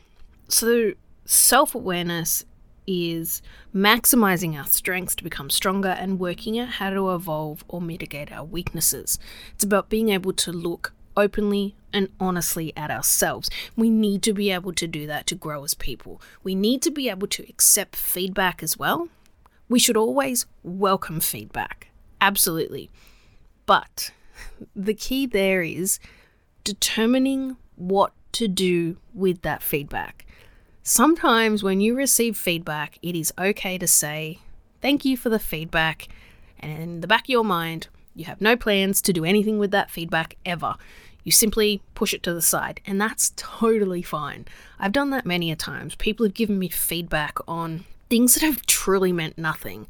So, 0.48 0.94
self 1.26 1.74
awareness 1.74 2.46
is 2.88 3.41
maximizing 3.74 4.58
our 4.58 4.65
strengths 4.65 5.15
to 5.15 5.24
become 5.24 5.50
stronger 5.50 5.89
and 5.89 6.20
working 6.20 6.60
out 6.60 6.70
how 6.70 6.89
to 6.89 7.13
evolve 7.13 7.63
or 7.67 7.82
mitigate 7.82 8.32
our 8.32 8.44
weaknesses. 8.44 9.20
It's 9.54 9.63
about 9.63 9.89
being 9.89 10.10
able 10.10 10.34
to 10.34 10.52
look 10.52 10.94
openly 11.15 11.76
and 11.93 12.10
honestly 12.19 12.74
at 12.76 12.91
ourselves. 12.91 13.50
We 13.76 13.89
need 13.89 14.21
to 14.24 14.34
be 14.34 14.52
able 14.52 14.74
to 14.74 14.88
do 14.88 15.08
that 15.08 15.28
to 15.28 15.36
grow 15.36 15.63
as 15.63 15.74
people. 15.74 16.21
We 16.43 16.56
need 16.56 16.82
to 16.84 16.91
be 16.91 17.10
able 17.10 17.28
to 17.28 17.45
accept 17.50 17.95
feedback 17.95 18.63
as 18.63 18.78
well. 18.78 19.10
We 19.69 19.80
should 19.80 19.97
always 19.97 20.45
welcome 20.63 21.19
feedback. 21.19 21.89
Absolutely. 22.19 22.89
But 23.65 24.12
the 24.76 24.93
key 24.93 25.26
there 25.26 25.63
is 25.63 26.00
determining 26.63 27.58
what 27.76 28.13
to 28.34 28.47
do 28.47 28.97
with 29.13 29.41
that 29.41 29.63
feedback. 29.63 30.26
Sometimes 30.84 31.63
when 31.63 31.80
you 31.80 31.95
receive 31.95 32.38
feedback, 32.38 32.97
it 33.02 33.15
is 33.15 33.34
okay 33.38 33.78
to 33.78 33.88
say, 33.88 34.39
Thank 34.82 35.06
you 35.06 35.15
for 35.15 35.30
the 35.30 35.39
feedback. 35.39 36.08
And 36.60 36.71
in 36.71 37.02
the 37.02 37.08
back 37.08 37.26
of 37.26 37.30
your 37.30 37.45
mind, 37.45 37.88
you 38.15 38.26
have 38.26 38.41
no 38.41 38.56
plans 38.56 39.02
to 39.04 39.13
do 39.13 39.26
anything 39.26 39.60
with 39.60 39.71
that 39.71 39.91
feedback 39.91 40.38
ever. 40.45 40.76
You 41.24 41.32
simply 41.32 41.82
push 41.93 42.13
it 42.13 42.24
to 42.24 42.34
the 42.34 42.41
side, 42.41 42.82
and 42.86 43.00
that's 43.00 43.34
totally 43.36 44.02
fine. 44.02 44.45
I've 44.80 44.91
done 44.91 45.12
that 45.12 45.26
many 45.26 45.52
a 45.52 45.56
times. 45.56 45.95
People 45.95 46.26
have 46.26 46.34
given 46.34 46.58
me 46.58 46.67
feedback 46.67 47.38
on 47.47 47.86
things 48.10 48.34
that 48.34 48.43
have 48.43 48.65
truly 48.65 49.12
meant 49.12 49.38
nothing, 49.38 49.88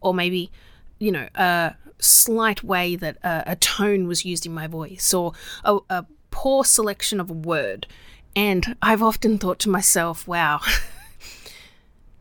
or 0.00 0.12
maybe, 0.12 0.50
you 0.98 1.10
know, 1.10 1.28
a 1.34 1.74
slight 1.98 2.62
way 2.62 2.96
that 2.96 3.16
a, 3.22 3.52
a 3.52 3.56
tone 3.56 4.06
was 4.06 4.24
used 4.24 4.44
in 4.44 4.52
my 4.52 4.66
voice, 4.66 5.14
or 5.14 5.32
a, 5.64 5.78
a 5.88 6.06
poor 6.30 6.64
selection 6.64 7.18
of 7.18 7.30
a 7.30 7.34
word. 7.34 7.86
And 8.36 8.76
I've 8.82 9.02
often 9.02 9.38
thought 9.38 9.58
to 9.60 9.70
myself, 9.70 10.28
wow, 10.28 10.60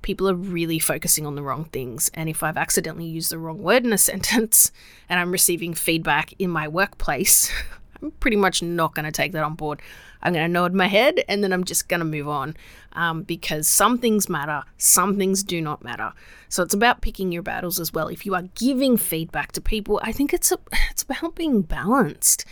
people 0.04 0.30
are 0.30 0.36
really 0.36 0.78
focusing 0.78 1.26
on 1.26 1.36
the 1.36 1.42
wrong 1.42 1.66
things. 1.66 2.12
And 2.14 2.30
if 2.30 2.44
I've 2.44 2.58
accidentally 2.58 3.08
used 3.08 3.32
the 3.32 3.40
wrong 3.40 3.64
word 3.64 3.84
in 3.84 3.92
a 3.92 3.98
sentence 4.10 4.72
and 5.10 5.20
I'm 5.20 5.32
receiving 5.32 5.74
feedback 5.74 6.34
in 6.38 6.52
my 6.52 6.68
workplace, 6.68 7.52
I'm 8.02 8.12
pretty 8.12 8.38
much 8.38 8.62
not 8.62 8.94
going 8.94 9.06
to 9.06 9.12
take 9.12 9.32
that 9.32 9.44
on 9.44 9.56
board. 9.56 9.82
I'm 10.22 10.34
going 10.34 10.46
to 10.46 10.52
nod 10.52 10.74
my 10.74 10.88
head 10.88 11.24
and 11.28 11.44
then 11.44 11.52
I'm 11.52 11.64
just 11.64 11.90
going 11.90 12.00
to 12.00 12.06
move 12.06 12.28
on 12.28 12.56
um, 12.94 13.24
because 13.24 13.68
some 13.68 13.98
things 13.98 14.30
matter, 14.30 14.64
some 14.78 15.18
things 15.18 15.44
do 15.44 15.62
not 15.62 15.84
matter. 15.84 16.14
So 16.50 16.64
it's 16.64 16.74
about 16.74 17.02
picking 17.02 17.32
your 17.32 17.42
battles 17.42 17.80
as 17.80 17.92
well. 17.92 18.08
If 18.08 18.26
you 18.26 18.36
are 18.36 18.44
giving 18.56 18.96
feedback 18.98 19.52
to 19.54 19.62
people, 19.62 20.00
I 20.04 20.12
think 20.12 20.34
it's 20.34 20.52
a, 20.52 20.60
it's 20.92 21.04
about 21.04 21.36
being 21.36 21.62
balanced. 21.62 22.46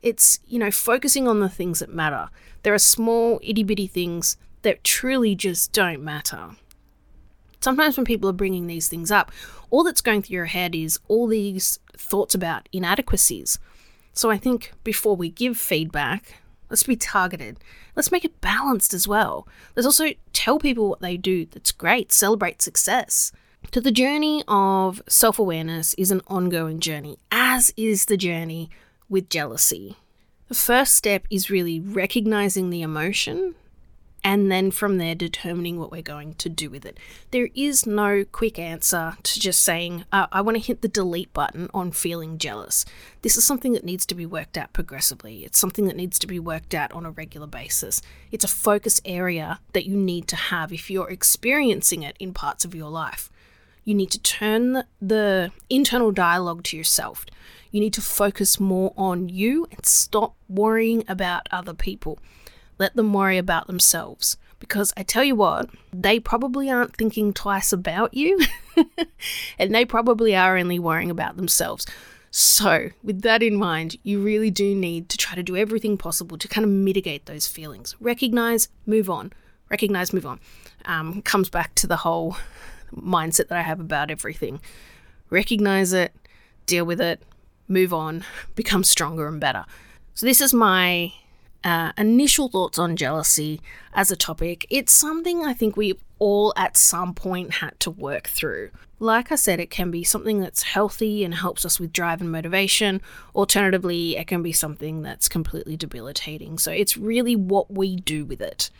It's 0.00 0.38
you 0.46 0.60
know 0.60 0.70
focusing 0.70 1.26
on 1.26 1.40
the 1.40 1.48
things 1.48 1.80
that 1.80 1.92
matter. 1.92 2.30
There 2.62 2.72
are 2.72 2.78
small 2.78 3.40
itty 3.42 3.64
bitty 3.64 3.88
things 3.88 4.36
that 4.62 4.84
truly 4.84 5.34
just 5.34 5.72
don't 5.72 6.02
matter. 6.02 6.50
Sometimes 7.60 7.96
when 7.96 8.06
people 8.06 8.28
are 8.28 8.34
bringing 8.34 8.66
these 8.66 8.88
things 8.88 9.10
up, 9.10 9.32
all 9.70 9.84
that's 9.84 10.00
going 10.00 10.22
through 10.22 10.34
your 10.34 10.44
head 10.46 10.74
is 10.74 10.98
all 11.08 11.26
these 11.26 11.78
thoughts 11.96 12.34
about 12.34 12.68
inadequacies. 12.72 13.58
So 14.12 14.30
I 14.30 14.38
think 14.38 14.72
before 14.84 15.16
we 15.16 15.30
give 15.30 15.56
feedback, 15.56 16.40
let's 16.70 16.82
be 16.82 16.96
targeted. 16.96 17.58
Let's 17.96 18.12
make 18.12 18.24
it 18.24 18.40
balanced 18.40 18.94
as 18.94 19.08
well. 19.08 19.46
Let's 19.74 19.86
also 19.86 20.10
tell 20.32 20.58
people 20.58 20.88
what 20.88 21.00
they 21.00 21.16
do 21.16 21.46
that's 21.46 21.72
great, 21.72 22.12
celebrate 22.12 22.62
success. 22.62 23.32
So 23.72 23.80
the 23.80 23.90
journey 23.90 24.42
of 24.48 25.02
self 25.08 25.38
awareness 25.38 25.94
is 25.94 26.10
an 26.10 26.22
ongoing 26.26 26.80
journey, 26.80 27.18
as 27.30 27.72
is 27.76 28.06
the 28.06 28.16
journey 28.16 28.70
with 29.08 29.28
jealousy. 29.28 29.96
The 30.48 30.54
first 30.54 30.94
step 30.94 31.26
is 31.30 31.50
really 31.50 31.78
recognizing 31.78 32.70
the 32.70 32.82
emotion 32.82 33.54
and 34.24 34.50
then 34.50 34.70
from 34.70 34.98
there 34.98 35.14
determining 35.14 35.78
what 35.78 35.90
we're 35.90 36.02
going 36.02 36.34
to 36.34 36.48
do 36.48 36.70
with 36.70 36.84
it. 36.84 36.98
There 37.30 37.48
is 37.54 37.86
no 37.86 38.24
quick 38.24 38.58
answer 38.58 39.16
to 39.22 39.40
just 39.40 39.62
saying, 39.62 40.04
uh, 40.12 40.26
I 40.32 40.40
want 40.40 40.56
to 40.56 40.62
hit 40.62 40.82
the 40.82 40.88
delete 40.88 41.32
button 41.32 41.68
on 41.72 41.92
feeling 41.92 42.38
jealous. 42.38 42.84
This 43.22 43.36
is 43.36 43.44
something 43.44 43.72
that 43.72 43.84
needs 43.84 44.04
to 44.06 44.14
be 44.14 44.26
worked 44.26 44.58
out 44.58 44.72
progressively. 44.72 45.44
It's 45.44 45.58
something 45.58 45.86
that 45.86 45.96
needs 45.96 46.18
to 46.18 46.26
be 46.26 46.38
worked 46.38 46.74
out 46.74 46.92
on 46.92 47.06
a 47.06 47.10
regular 47.10 47.46
basis. 47.46 48.02
It's 48.30 48.44
a 48.44 48.48
focus 48.48 49.00
area 49.04 49.60
that 49.72 49.86
you 49.86 49.96
need 49.96 50.28
to 50.28 50.36
have 50.36 50.72
if 50.72 50.90
you're 50.90 51.10
experiencing 51.10 52.02
it 52.02 52.16
in 52.18 52.34
parts 52.34 52.64
of 52.64 52.74
your 52.74 52.90
life. 52.90 53.30
You 53.84 53.94
need 53.94 54.10
to 54.10 54.20
turn 54.20 54.84
the 55.00 55.50
internal 55.70 56.12
dialogue 56.12 56.62
to 56.64 56.76
yourself. 56.76 57.24
You 57.70 57.80
need 57.80 57.94
to 57.94 58.02
focus 58.02 58.60
more 58.60 58.92
on 58.96 59.28
you 59.28 59.66
and 59.70 59.86
stop 59.86 60.34
worrying 60.48 61.04
about 61.08 61.48
other 61.50 61.72
people. 61.72 62.18
Let 62.78 62.96
them 62.96 63.12
worry 63.12 63.38
about 63.38 63.66
themselves. 63.66 64.36
Because 64.60 64.92
I 64.96 65.02
tell 65.04 65.22
you 65.22 65.36
what, 65.36 65.70
they 65.92 66.18
probably 66.18 66.68
aren't 66.68 66.96
thinking 66.96 67.32
twice 67.32 67.72
about 67.72 68.14
you, 68.14 68.40
and 69.58 69.72
they 69.74 69.84
probably 69.84 70.34
are 70.34 70.56
only 70.56 70.80
worrying 70.80 71.10
about 71.10 71.36
themselves. 71.36 71.86
So, 72.30 72.90
with 73.02 73.22
that 73.22 73.42
in 73.42 73.56
mind, 73.56 73.96
you 74.02 74.20
really 74.20 74.50
do 74.50 74.74
need 74.74 75.08
to 75.08 75.16
try 75.16 75.34
to 75.34 75.42
do 75.42 75.56
everything 75.56 75.96
possible 75.96 76.36
to 76.38 76.48
kind 76.48 76.64
of 76.64 76.70
mitigate 76.70 77.26
those 77.26 77.46
feelings. 77.46 77.96
Recognize, 78.00 78.68
move 78.84 79.08
on. 79.08 79.32
Recognize, 79.70 80.12
move 80.12 80.26
on. 80.26 80.40
Um, 80.84 81.22
comes 81.22 81.48
back 81.48 81.74
to 81.76 81.86
the 81.86 81.96
whole 81.96 82.36
mindset 82.94 83.48
that 83.48 83.58
I 83.58 83.62
have 83.62 83.80
about 83.80 84.10
everything. 84.10 84.60
Recognize 85.30 85.92
it, 85.92 86.12
deal 86.66 86.84
with 86.84 87.00
it, 87.00 87.22
move 87.66 87.94
on, 87.94 88.24
become 88.54 88.84
stronger 88.84 89.26
and 89.26 89.40
better. 89.40 89.64
So, 90.14 90.26
this 90.26 90.40
is 90.40 90.52
my 90.52 91.12
uh, 91.64 91.92
initial 91.98 92.48
thoughts 92.48 92.78
on 92.78 92.96
jealousy 92.96 93.60
as 93.92 94.10
a 94.10 94.16
topic. 94.16 94.66
It's 94.70 94.92
something 94.92 95.44
I 95.44 95.54
think 95.54 95.76
we 95.76 95.94
all 96.18 96.52
at 96.56 96.76
some 96.76 97.14
point 97.14 97.54
had 97.54 97.78
to 97.80 97.90
work 97.90 98.28
through. 98.28 98.70
Like 99.00 99.30
I 99.30 99.36
said, 99.36 99.60
it 99.60 99.70
can 99.70 99.90
be 99.90 100.02
something 100.02 100.40
that's 100.40 100.62
healthy 100.62 101.24
and 101.24 101.34
helps 101.34 101.64
us 101.64 101.78
with 101.78 101.92
drive 101.92 102.20
and 102.20 102.32
motivation. 102.32 103.00
Alternatively, 103.34 104.16
it 104.16 104.26
can 104.26 104.42
be 104.42 104.52
something 104.52 105.02
that's 105.02 105.28
completely 105.28 105.76
debilitating. 105.76 106.58
So 106.58 106.72
it's 106.72 106.96
really 106.96 107.36
what 107.36 107.70
we 107.70 107.96
do 107.96 108.24
with 108.24 108.40
it 108.40 108.70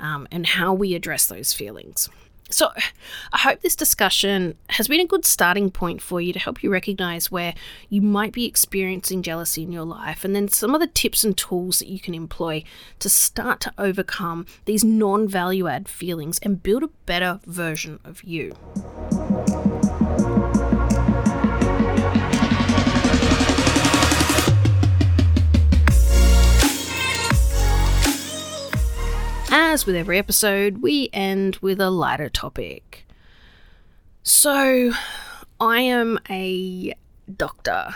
um, 0.00 0.26
and 0.30 0.46
how 0.46 0.72
we 0.72 0.94
address 0.94 1.26
those 1.26 1.52
feelings. 1.52 2.08
So, 2.50 2.70
I 3.32 3.38
hope 3.38 3.60
this 3.60 3.76
discussion 3.76 4.56
has 4.70 4.88
been 4.88 5.00
a 5.00 5.06
good 5.06 5.26
starting 5.26 5.70
point 5.70 6.00
for 6.00 6.18
you 6.18 6.32
to 6.32 6.38
help 6.38 6.62
you 6.62 6.70
recognize 6.70 7.30
where 7.30 7.54
you 7.90 8.00
might 8.00 8.32
be 8.32 8.46
experiencing 8.46 9.22
jealousy 9.22 9.62
in 9.62 9.72
your 9.72 9.84
life, 9.84 10.24
and 10.24 10.34
then 10.34 10.48
some 10.48 10.74
of 10.74 10.80
the 10.80 10.86
tips 10.86 11.24
and 11.24 11.36
tools 11.36 11.78
that 11.80 11.88
you 11.88 12.00
can 12.00 12.14
employ 12.14 12.64
to 13.00 13.10
start 13.10 13.60
to 13.60 13.74
overcome 13.76 14.46
these 14.64 14.82
non 14.82 15.28
value 15.28 15.68
add 15.68 15.90
feelings 15.90 16.38
and 16.42 16.62
build 16.62 16.82
a 16.82 16.88
better 17.04 17.40
version 17.44 18.00
of 18.02 18.24
you. 18.24 18.54
As 29.50 29.86
with 29.86 29.96
every 29.96 30.18
episode, 30.18 30.82
we 30.82 31.08
end 31.12 31.56
with 31.62 31.80
a 31.80 31.88
lighter 31.88 32.28
topic. 32.28 33.06
So, 34.22 34.92
I 35.58 35.80
am 35.80 36.18
a 36.28 36.94
doctor. 37.34 37.94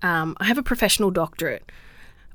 Um, 0.00 0.36
I 0.40 0.44
have 0.44 0.56
a 0.56 0.62
professional 0.62 1.10
doctorate 1.10 1.70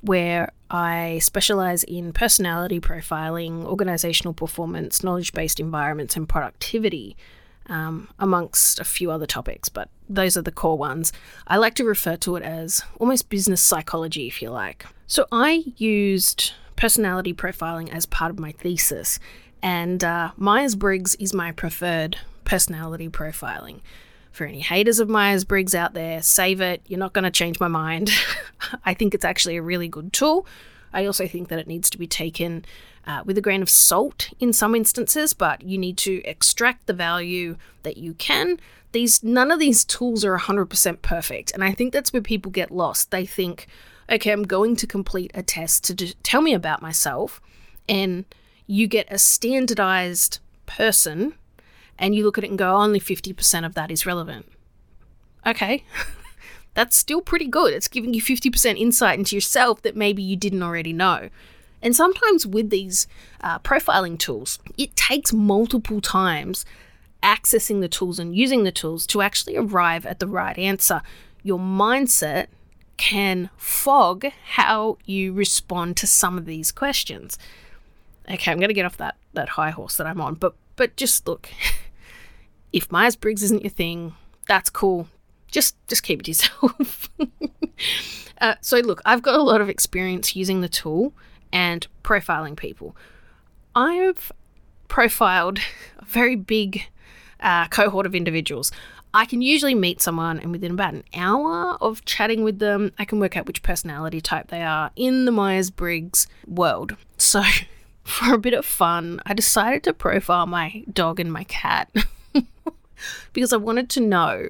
where 0.01 0.51
I 0.69 1.19
specialize 1.23 1.83
in 1.83 2.13
personality 2.13 2.79
profiling, 2.79 3.65
organizational 3.65 4.33
performance, 4.35 5.03
knowledge 5.03 5.33
based 5.33 5.59
environments, 5.59 6.15
and 6.15 6.29
productivity, 6.29 7.17
um, 7.65 8.09
amongst 8.19 8.79
a 8.79 8.83
few 8.83 9.09
other 9.09 9.25
topics, 9.25 9.69
but 9.69 9.89
those 10.07 10.37
are 10.37 10.41
the 10.43 10.51
core 10.51 10.77
ones. 10.77 11.11
I 11.47 11.57
like 11.57 11.73
to 11.75 11.83
refer 11.83 12.15
to 12.17 12.35
it 12.35 12.43
as 12.43 12.83
almost 12.99 13.29
business 13.29 13.61
psychology, 13.61 14.27
if 14.27 14.39
you 14.39 14.51
like. 14.51 14.85
So 15.07 15.25
I 15.31 15.63
used 15.77 16.53
personality 16.81 17.31
profiling 17.31 17.93
as 17.93 18.07
part 18.07 18.31
of 18.31 18.39
my 18.39 18.51
thesis, 18.53 19.19
and 19.61 20.03
uh, 20.03 20.31
Myers 20.35 20.73
Briggs 20.73 21.13
is 21.19 21.31
my 21.31 21.51
preferred 21.51 22.17
personality 22.43 23.07
profiling. 23.07 23.81
For 24.31 24.47
any 24.47 24.61
haters 24.61 24.99
of 24.99 25.07
Myers 25.07 25.43
Briggs 25.43 25.75
out 25.75 25.93
there, 25.93 26.23
save 26.23 26.59
it. 26.59 26.81
You're 26.87 26.97
not 26.97 27.13
going 27.13 27.25
to 27.25 27.29
change 27.29 27.59
my 27.59 27.67
mind. 27.67 28.09
I 28.83 28.95
think 28.95 29.13
it's 29.13 29.23
actually 29.23 29.57
a 29.57 29.61
really 29.61 29.87
good 29.87 30.11
tool. 30.11 30.47
I 30.91 31.05
also 31.05 31.27
think 31.27 31.49
that 31.49 31.59
it 31.59 31.67
needs 31.67 31.87
to 31.91 31.99
be 31.99 32.07
taken 32.07 32.65
uh, 33.05 33.21
with 33.27 33.37
a 33.37 33.41
grain 33.41 33.61
of 33.61 33.69
salt 33.69 34.31
in 34.39 34.51
some 34.51 34.73
instances, 34.73 35.33
but 35.35 35.61
you 35.61 35.77
need 35.77 35.97
to 35.99 36.23
extract 36.25 36.87
the 36.87 36.93
value 36.93 37.57
that 37.83 37.97
you 37.97 38.15
can. 38.15 38.59
These 38.91 39.23
none 39.23 39.51
of 39.51 39.59
these 39.59 39.85
tools 39.85 40.25
are 40.25 40.35
100% 40.35 41.01
perfect, 41.03 41.51
and 41.51 41.63
I 41.63 41.73
think 41.73 41.93
that's 41.93 42.11
where 42.11 42.23
people 42.23 42.51
get 42.51 42.71
lost. 42.71 43.11
They 43.11 43.27
think, 43.27 43.67
okay, 44.11 44.31
I'm 44.31 44.43
going 44.43 44.75
to 44.75 44.85
complete 44.85 45.31
a 45.33 45.41
test 45.41 45.85
to 45.85 45.95
tell 46.23 46.41
me 46.41 46.53
about 46.53 46.81
myself, 46.81 47.41
and 47.87 48.25
you 48.67 48.87
get 48.87 49.07
a 49.09 49.17
standardized 49.17 50.39
person, 50.65 51.33
and 51.97 52.13
you 52.13 52.23
look 52.23 52.37
at 52.37 52.43
it 52.43 52.49
and 52.49 52.59
go, 52.59 52.75
only 52.75 52.99
50% 52.99 53.65
of 53.65 53.73
that 53.75 53.89
is 53.89 54.05
relevant. 54.05 54.51
Okay. 55.45 55.83
That's 56.73 56.95
still 56.95 57.21
pretty 57.21 57.47
good. 57.47 57.73
It's 57.73 57.87
giving 57.87 58.13
you 58.13 58.21
50% 58.21 58.79
insight 58.79 59.19
into 59.19 59.35
yourself 59.35 59.81
that 59.81 59.95
maybe 59.95 60.23
you 60.23 60.35
didn't 60.35 60.63
already 60.63 60.93
know. 60.93 61.29
And 61.81 61.95
sometimes 61.95 62.45
with 62.45 62.69
these 62.69 63.07
uh, 63.41 63.59
profiling 63.59 64.17
tools, 64.17 64.59
it 64.77 64.95
takes 64.95 65.33
multiple 65.33 65.99
times 65.99 66.65
accessing 67.23 67.81
the 67.81 67.87
tools 67.87 68.19
and 68.19 68.35
using 68.35 68.63
the 68.63 68.71
tools 68.71 69.05
to 69.07 69.21
actually 69.21 69.57
arrive 69.57 70.05
at 70.05 70.19
the 70.19 70.27
right 70.27 70.57
answer. 70.57 71.01
Your 71.43 71.59
mindset 71.59 72.47
can 73.01 73.49
fog 73.57 74.27
how 74.53 74.95
you 75.05 75.33
respond 75.33 75.97
to 75.97 76.05
some 76.05 76.37
of 76.37 76.45
these 76.45 76.71
questions. 76.71 77.35
Okay, 78.29 78.51
I'm 78.51 78.59
going 78.59 78.67
to 78.67 78.75
get 78.75 78.85
off 78.85 78.97
that 78.97 79.15
that 79.33 79.49
high 79.49 79.71
horse 79.71 79.97
that 79.97 80.05
I'm 80.05 80.21
on, 80.21 80.35
but 80.35 80.53
but 80.75 80.95
just 80.97 81.27
look. 81.27 81.49
if 82.71 82.91
Myers 82.91 83.15
Briggs 83.15 83.41
isn't 83.41 83.63
your 83.63 83.71
thing, 83.71 84.13
that's 84.47 84.69
cool. 84.69 85.07
Just 85.49 85.75
just 85.87 86.03
keep 86.03 86.19
it 86.19 86.25
to 86.25 86.31
yourself. 86.31 87.09
uh, 88.39 88.53
so 88.61 88.77
look, 88.77 89.01
I've 89.03 89.23
got 89.23 89.39
a 89.39 89.41
lot 89.41 89.61
of 89.61 89.67
experience 89.67 90.35
using 90.35 90.61
the 90.61 90.69
tool 90.69 91.11
and 91.51 91.87
profiling 92.03 92.55
people. 92.55 92.95
I've 93.75 94.31
profiled 94.89 95.57
a 95.97 96.05
very 96.05 96.35
big 96.35 96.83
uh, 97.39 97.67
cohort 97.69 98.05
of 98.05 98.13
individuals. 98.13 98.71
I 99.13 99.25
can 99.25 99.41
usually 99.41 99.75
meet 99.75 100.01
someone, 100.01 100.39
and 100.39 100.51
within 100.51 100.71
about 100.71 100.93
an 100.93 101.03
hour 101.13 101.77
of 101.81 102.05
chatting 102.05 102.43
with 102.43 102.59
them, 102.59 102.93
I 102.97 103.05
can 103.05 103.19
work 103.19 103.35
out 103.35 103.45
which 103.45 103.63
personality 103.63 104.21
type 104.21 104.47
they 104.47 104.63
are 104.63 104.91
in 104.95 105.25
the 105.25 105.31
Myers 105.31 105.69
Briggs 105.69 106.27
world. 106.47 106.95
So, 107.17 107.43
for 108.03 108.33
a 108.33 108.39
bit 108.39 108.53
of 108.53 108.65
fun, 108.65 109.21
I 109.25 109.33
decided 109.33 109.83
to 109.83 109.93
profile 109.93 110.45
my 110.45 110.83
dog 110.91 111.19
and 111.19 111.31
my 111.31 111.43
cat 111.45 111.93
because 113.33 113.51
I 113.53 113.57
wanted 113.57 113.89
to 113.91 113.99
know 113.99 114.49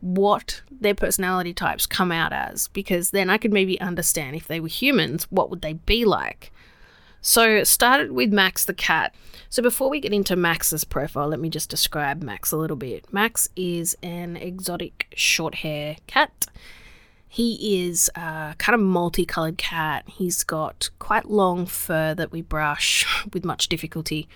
what 0.00 0.60
their 0.70 0.94
personality 0.94 1.54
types 1.54 1.86
come 1.86 2.12
out 2.12 2.32
as 2.32 2.68
because 2.68 3.10
then 3.10 3.30
I 3.30 3.38
could 3.38 3.52
maybe 3.52 3.80
understand 3.80 4.36
if 4.36 4.46
they 4.46 4.60
were 4.60 4.68
humans, 4.68 5.26
what 5.30 5.50
would 5.50 5.62
they 5.62 5.72
be 5.72 6.04
like? 6.04 6.52
So 7.28 7.64
started 7.64 8.12
with 8.12 8.32
Max 8.32 8.64
the 8.64 8.72
cat. 8.72 9.12
So 9.50 9.60
before 9.60 9.90
we 9.90 9.98
get 9.98 10.12
into 10.12 10.36
Max's 10.36 10.84
profile, 10.84 11.26
let 11.26 11.40
me 11.40 11.50
just 11.50 11.68
describe 11.68 12.22
Max 12.22 12.52
a 12.52 12.56
little 12.56 12.76
bit. 12.76 13.12
Max 13.12 13.48
is 13.56 13.96
an 14.00 14.36
exotic 14.36 15.08
short 15.16 15.56
hair 15.56 15.96
cat. 16.06 16.46
He 17.28 17.84
is 17.84 18.08
a 18.14 18.54
kind 18.58 18.76
of 18.76 18.80
multicolored 18.80 19.58
cat. 19.58 20.04
He's 20.06 20.44
got 20.44 20.88
quite 21.00 21.28
long 21.28 21.66
fur 21.66 22.14
that 22.14 22.30
we 22.30 22.42
brush 22.42 23.04
with 23.32 23.44
much 23.44 23.68
difficulty. 23.68 24.28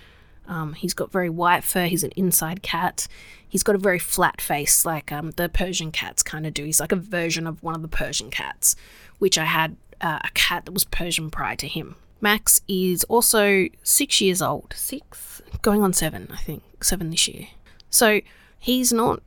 Um, 0.45 0.73
he's 0.73 0.93
got 0.93 1.13
very 1.13 1.29
white 1.29 1.63
fur. 1.63 1.85
He's 1.85 2.03
an 2.03 2.11
inside 2.17 2.61
cat. 2.61 3.07
He's 3.47 3.63
got 3.63 3.75
a 3.75 3.79
very 3.79 3.99
flat 3.99 4.41
face, 4.41 4.85
like 4.85 5.13
um, 5.13 5.31
the 5.37 5.47
Persian 5.47 5.93
cats 5.93 6.23
kind 6.23 6.45
of 6.45 6.53
do. 6.53 6.65
He's 6.65 6.81
like 6.81 6.91
a 6.91 6.97
version 6.97 7.47
of 7.47 7.63
one 7.63 7.73
of 7.73 7.83
the 7.83 7.87
Persian 7.87 8.29
cats, 8.29 8.75
which 9.17 9.37
I 9.37 9.45
had 9.45 9.77
uh, 10.01 10.19
a 10.25 10.31
cat 10.33 10.65
that 10.65 10.73
was 10.73 10.83
Persian 10.83 11.31
prior 11.31 11.55
to 11.55 11.69
him. 11.69 11.95
Max 12.21 12.61
is 12.67 13.03
also 13.05 13.67
six 13.83 14.21
years 14.21 14.41
old. 14.41 14.73
Six? 14.75 15.41
Going 15.61 15.81
on 15.83 15.93
seven, 15.93 16.27
I 16.31 16.37
think. 16.37 16.63
Seven 16.83 17.09
this 17.09 17.27
year. 17.27 17.47
So 17.89 18.21
he's 18.57 18.93
not 18.93 19.21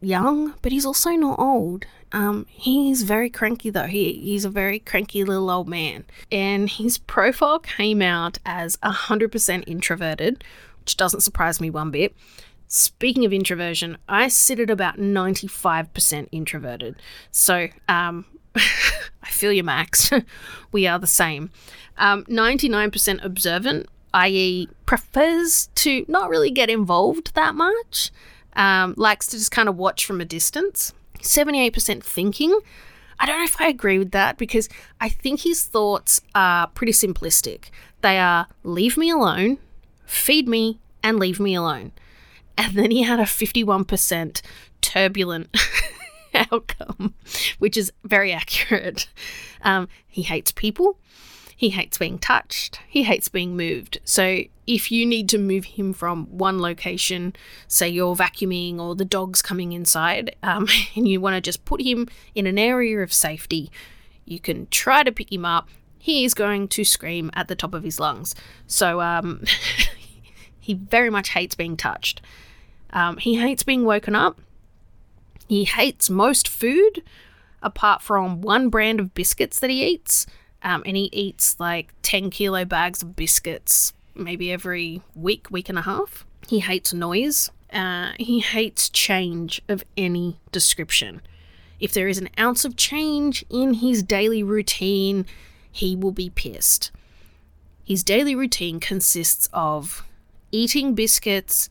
young, 0.00 0.54
but 0.62 0.72
he's 0.72 0.86
also 0.86 1.10
not 1.10 1.38
old. 1.38 1.84
Um, 2.12 2.46
he's 2.48 3.02
very 3.02 3.28
cranky 3.28 3.70
though. 3.70 3.86
He 3.86 4.14
he's 4.14 4.44
a 4.44 4.50
very 4.50 4.78
cranky 4.78 5.24
little 5.24 5.50
old 5.50 5.68
man, 5.68 6.04
and 6.32 6.68
his 6.70 6.98
profile 6.98 7.58
came 7.58 8.00
out 8.00 8.38
as 8.46 8.78
hundred 8.82 9.30
percent 9.30 9.64
introverted, 9.66 10.42
which 10.80 10.96
doesn't 10.96 11.20
surprise 11.20 11.60
me 11.60 11.68
one 11.70 11.90
bit. 11.90 12.16
Speaking 12.66 13.24
of 13.24 13.32
introversion, 13.32 13.98
I 14.08 14.28
sit 14.28 14.58
at 14.58 14.70
about 14.70 14.98
ninety 14.98 15.46
five 15.46 15.92
percent 15.92 16.28
introverted. 16.32 16.96
So 17.30 17.68
um, 17.88 18.24
I 18.56 19.28
feel 19.28 19.52
you, 19.52 19.64
Max. 19.64 20.10
we 20.72 20.86
are 20.86 20.98
the 20.98 21.06
same. 21.06 21.50
Um, 21.98 22.24
99% 22.24 23.24
observant, 23.24 23.88
i.e., 24.14 24.68
prefers 24.86 25.68
to 25.74 26.04
not 26.08 26.30
really 26.30 26.50
get 26.50 26.70
involved 26.70 27.34
that 27.34 27.54
much, 27.54 28.10
um, 28.54 28.94
likes 28.96 29.26
to 29.28 29.36
just 29.36 29.50
kind 29.50 29.68
of 29.68 29.76
watch 29.76 30.06
from 30.06 30.20
a 30.20 30.24
distance. 30.24 30.92
78% 31.20 32.02
thinking. 32.02 32.58
I 33.20 33.26
don't 33.26 33.38
know 33.38 33.44
if 33.44 33.60
I 33.60 33.68
agree 33.68 33.98
with 33.98 34.12
that 34.12 34.38
because 34.38 34.68
I 35.00 35.08
think 35.08 35.40
his 35.40 35.64
thoughts 35.64 36.20
are 36.34 36.68
pretty 36.68 36.92
simplistic. 36.92 37.70
They 38.00 38.18
are 38.18 38.46
leave 38.62 38.96
me 38.96 39.10
alone, 39.10 39.58
feed 40.06 40.48
me, 40.48 40.78
and 41.02 41.18
leave 41.18 41.40
me 41.40 41.54
alone. 41.54 41.92
And 42.56 42.76
then 42.76 42.90
he 42.90 43.02
had 43.02 43.20
a 43.20 43.24
51% 43.24 44.40
turbulent 44.80 45.56
outcome, 46.34 47.14
which 47.58 47.76
is 47.76 47.92
very 48.04 48.32
accurate. 48.32 49.08
Um, 49.62 49.88
he 50.06 50.22
hates 50.22 50.52
people. 50.52 50.98
He 51.58 51.70
hates 51.70 51.98
being 51.98 52.20
touched. 52.20 52.78
He 52.88 53.02
hates 53.02 53.26
being 53.28 53.56
moved. 53.56 53.98
So 54.04 54.42
if 54.68 54.92
you 54.92 55.04
need 55.04 55.28
to 55.30 55.38
move 55.38 55.64
him 55.64 55.92
from 55.92 56.26
one 56.26 56.60
location, 56.60 57.34
say 57.66 57.88
you're 57.88 58.14
vacuuming 58.14 58.78
or 58.78 58.94
the 58.94 59.04
dog's 59.04 59.42
coming 59.42 59.72
inside, 59.72 60.36
um, 60.44 60.68
and 60.94 61.08
you 61.08 61.20
want 61.20 61.34
to 61.34 61.40
just 61.40 61.64
put 61.64 61.82
him 61.82 62.06
in 62.36 62.46
an 62.46 62.60
area 62.60 63.00
of 63.00 63.12
safety, 63.12 63.72
you 64.24 64.38
can 64.38 64.68
try 64.68 65.02
to 65.02 65.10
pick 65.10 65.32
him 65.32 65.44
up. 65.44 65.68
He 65.98 66.24
is 66.24 66.32
going 66.32 66.68
to 66.68 66.84
scream 66.84 67.28
at 67.34 67.48
the 67.48 67.56
top 67.56 67.74
of 67.74 67.82
his 67.82 67.98
lungs. 67.98 68.36
So 68.68 69.00
um, 69.00 69.42
he 70.60 70.74
very 70.74 71.10
much 71.10 71.30
hates 71.30 71.56
being 71.56 71.76
touched. 71.76 72.20
Um, 72.90 73.16
he 73.16 73.34
hates 73.34 73.64
being 73.64 73.84
woken 73.84 74.14
up. 74.14 74.40
He 75.48 75.64
hates 75.64 76.08
most 76.08 76.46
food, 76.46 77.02
apart 77.60 78.00
from 78.00 78.42
one 78.42 78.68
brand 78.68 79.00
of 79.00 79.12
biscuits 79.12 79.58
that 79.58 79.70
he 79.70 79.84
eats. 79.84 80.24
Um, 80.62 80.82
and 80.84 80.96
he 80.96 81.08
eats 81.12 81.58
like 81.60 81.94
10 82.02 82.30
kilo 82.30 82.64
bags 82.64 83.02
of 83.02 83.14
biscuits 83.14 83.92
maybe 84.14 84.52
every 84.52 85.02
week, 85.14 85.50
week 85.50 85.68
and 85.68 85.78
a 85.78 85.82
half. 85.82 86.26
He 86.48 86.60
hates 86.60 86.92
noise. 86.92 87.50
Uh, 87.72 88.12
he 88.18 88.40
hates 88.40 88.88
change 88.88 89.62
of 89.68 89.84
any 89.96 90.38
description. 90.50 91.22
If 91.78 91.92
there 91.92 92.08
is 92.08 92.18
an 92.18 92.30
ounce 92.38 92.64
of 92.64 92.76
change 92.76 93.44
in 93.48 93.74
his 93.74 94.02
daily 94.02 94.42
routine, 94.42 95.26
he 95.70 95.94
will 95.94 96.12
be 96.12 96.30
pissed. 96.30 96.90
His 97.84 98.02
daily 98.02 98.34
routine 98.34 98.80
consists 98.80 99.48
of 99.52 100.04
eating 100.50 100.94
biscuits 100.94 101.70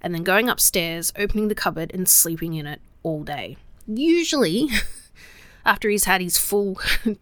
and 0.00 0.14
then 0.14 0.24
going 0.24 0.48
upstairs, 0.48 1.12
opening 1.16 1.48
the 1.48 1.54
cupboard, 1.54 1.92
and 1.94 2.08
sleeping 2.08 2.54
in 2.54 2.66
it 2.66 2.80
all 3.02 3.22
day. 3.22 3.56
Usually, 3.86 4.68
after 5.64 5.88
he's 5.88 6.04
had 6.04 6.20
his 6.20 6.38
full 6.38 6.80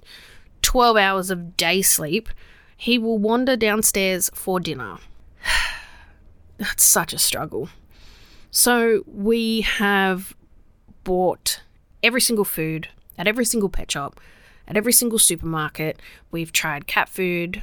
12 0.62 0.96
hours 0.96 1.30
of 1.30 1.56
day 1.56 1.82
sleep, 1.82 2.28
he 2.76 2.98
will 2.98 3.18
wander 3.18 3.56
downstairs 3.56 4.30
for 4.34 4.60
dinner. 4.60 4.98
That's 6.58 6.84
such 6.84 7.12
a 7.12 7.18
struggle. 7.18 7.68
So 8.50 9.04
we 9.06 9.60
have 9.62 10.34
bought 11.04 11.62
every 12.02 12.20
single 12.20 12.44
food 12.44 12.88
at 13.18 13.28
every 13.28 13.44
single 13.44 13.68
pet 13.68 13.90
shop, 13.90 14.20
at 14.66 14.76
every 14.76 14.92
single 14.92 15.18
supermarket. 15.18 16.00
We've 16.30 16.52
tried 16.52 16.86
cat 16.86 17.08
food, 17.08 17.62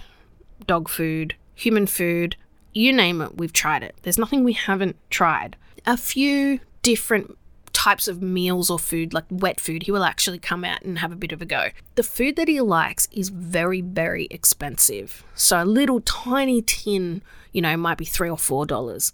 dog 0.65 0.87
food, 0.87 1.35
human 1.55 1.87
food, 1.87 2.35
you 2.73 2.93
name 2.93 3.21
it, 3.21 3.37
we've 3.37 3.53
tried 3.53 3.81
it. 3.81 3.95
There's 4.03 4.19
nothing 4.19 4.43
we 4.43 4.53
haven't 4.53 4.97
tried. 5.09 5.55
A 5.85 5.97
few 5.97 6.59
different 6.83 7.37
types 7.77 8.07
of 8.07 8.23
meals 8.23 8.71
or 8.71 8.79
food, 8.79 9.13
like 9.13 9.25
wet 9.29 9.59
food, 9.59 9.83
he 9.83 9.91
will 9.91 10.03
actually 10.03 10.39
come 10.39 10.65
out 10.65 10.81
and 10.81 10.97
have 10.97 11.11
a 11.11 11.15
bit 11.15 11.31
of 11.31 11.43
a 11.43 11.45
go. 11.45 11.69
The 11.93 12.01
food 12.01 12.35
that 12.35 12.47
he 12.47 12.59
likes 12.59 13.07
is 13.11 13.29
very, 13.29 13.81
very 13.81 14.27
expensive. 14.31 15.23
So 15.35 15.61
a 15.61 15.63
little 15.63 16.01
tiny 16.01 16.63
tin, 16.63 17.21
you 17.51 17.61
know, 17.61 17.77
might 17.77 17.99
be 17.99 18.05
three 18.05 18.31
or 18.31 18.37
four 18.37 18.65
dollars, 18.65 19.13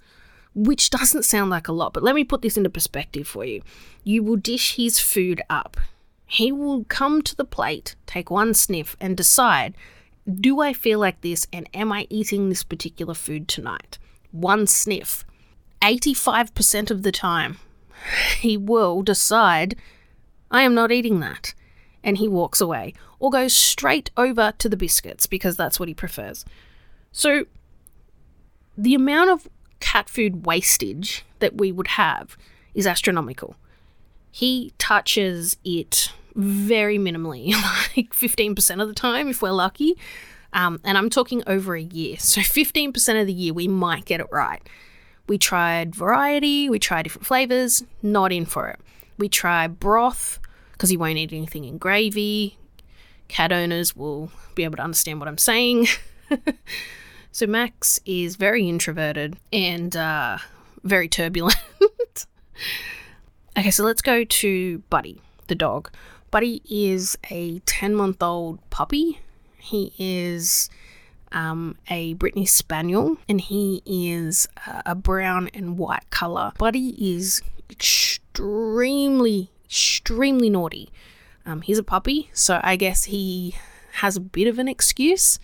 which 0.56 0.90
doesn't 0.90 1.26
sound 1.26 1.50
like 1.50 1.68
a 1.68 1.74
lot, 1.74 1.92
but 1.92 2.04
let 2.04 2.16
me 2.16 2.24
put 2.24 2.42
this 2.42 2.56
into 2.56 2.70
perspective 2.70 3.28
for 3.28 3.44
you. 3.44 3.62
You 4.06 4.24
will 4.24 4.38
dish 4.38 4.78
his 4.78 4.98
food 4.98 5.42
up. 5.50 5.76
He 6.26 6.54
will 6.54 6.86
come 6.86 7.22
to 7.22 7.36
the 7.36 7.44
plate, 7.44 7.96
take 8.06 8.32
one 8.32 8.54
sniff, 8.54 8.96
and 9.02 9.18
decide 9.18 9.76
do 10.40 10.62
I 10.62 10.72
feel 10.72 11.00
like 11.00 11.20
this 11.20 11.48
and 11.52 11.70
am 11.74 11.92
I 11.92 12.08
eating 12.10 12.48
this 12.48 12.64
particular 12.64 13.14
food 13.14 13.50
tonight? 13.50 14.00
One 14.32 14.68
sniff. 14.68 15.26
85% 15.82 16.90
of 16.92 17.04
the 17.04 17.12
time, 17.12 17.58
he 18.38 18.58
will 18.58 19.02
decide, 19.02 19.76
I 20.52 20.64
am 20.64 20.74
not 20.76 20.92
eating 20.92 21.20
that. 21.20 21.54
And 22.04 22.18
he 22.18 22.28
walks 22.28 22.60
away 22.60 22.94
or 23.20 23.30
goes 23.30 23.54
straight 23.54 24.12
over 24.18 24.54
to 24.58 24.68
the 24.68 24.78
biscuits 24.78 25.26
because 25.26 25.56
that's 25.56 25.80
what 25.80 25.88
he 25.88 25.94
prefers. 25.94 26.44
So, 27.12 27.46
the 28.78 28.96
amount 28.96 29.30
of 29.30 29.48
cat 29.80 30.10
food 30.10 30.46
wastage 30.46 31.24
that 31.40 31.58
we 31.58 31.72
would 31.72 31.90
have 31.90 32.36
is 32.74 32.88
astronomical. 32.88 33.56
He 34.32 34.74
touches 34.78 35.58
it 35.64 36.12
very 36.36 36.98
minimally, 36.98 37.52
like 37.98 38.14
15% 38.14 38.82
of 38.82 38.88
the 38.88 38.94
time 38.94 39.28
if 39.28 39.42
we're 39.42 39.52
lucky. 39.52 39.96
Um, 40.54 40.80
and 40.84 40.98
I'm 40.98 41.10
talking 41.10 41.44
over 41.48 41.76
a 41.76 41.82
year. 41.82 42.18
So 42.18 42.42
15% 42.42 43.22
of 43.22 43.28
the 43.28 43.34
year 43.34 43.54
we 43.54 43.68
might 43.68 44.06
get 44.06 44.20
it 44.20 44.28
right. 44.32 44.62
We 45.28 45.38
tried 45.38 45.96
variety, 45.96 46.70
we 46.70 46.80
tried 46.80 47.04
different 47.04 47.26
flavors, 47.26 47.84
not 48.02 48.32
in 48.32 48.46
for 48.46 48.68
it. 48.70 48.80
We 49.18 49.30
tried 49.30 49.80
broth 49.80 50.40
because 50.74 50.90
he 50.90 50.98
won't 50.98 51.18
eat 51.18 51.32
anything 51.32 51.64
in 51.64 51.78
gravy. 51.78 52.58
Cat 53.30 53.52
owners 53.52 53.96
will 53.96 54.32
be 54.54 54.64
able 54.64 54.78
to 54.78 54.84
understand 54.84 55.20
what 55.20 55.30
I'm 55.30 55.38
saying. 55.38 55.88
so 57.32 57.48
Max 57.48 58.00
is 58.06 58.36
very 58.36 58.68
introverted 58.68 59.38
and 59.52 59.96
uh, 59.96 60.40
very 60.84 61.08
turbulent. 61.08 61.56
okay, 63.58 63.72
so 63.72 63.84
let's 63.84 64.02
go 64.02 64.24
to 64.24 64.80
Buddy, 64.90 65.22
the 65.48 65.56
dog. 65.56 65.90
Buddy 66.32 66.62
is 66.70 67.18
a 67.30 67.60
10 67.60 67.96
month 67.96 68.22
old 68.22 68.60
puppy. 68.70 69.20
He 69.58 69.94
is 69.98 70.70
um, 71.34 71.76
a 71.90 72.14
Brittany 72.14 72.46
Spaniel, 72.46 73.18
and 73.28 73.42
he 73.42 73.82
is 73.86 74.48
a 74.86 74.96
brown 74.96 75.50
and 75.54 75.78
white 75.78 76.10
color. 76.10 76.52
Buddy 76.58 76.96
is 77.16 77.42
extremely, 77.70 79.50
extremely 79.66 80.50
naughty. 80.50 80.90
Um, 81.46 81.62
he's 81.62 81.78
a 81.78 81.84
puppy, 81.84 82.30
so 82.34 82.62
I 82.64 82.76
guess 82.76 83.06
he 83.06 83.56
has 83.96 84.16
a 84.16 84.22
bit 84.22 84.48
of 84.48 84.60
an 84.60 84.68
excuse. 84.68 85.40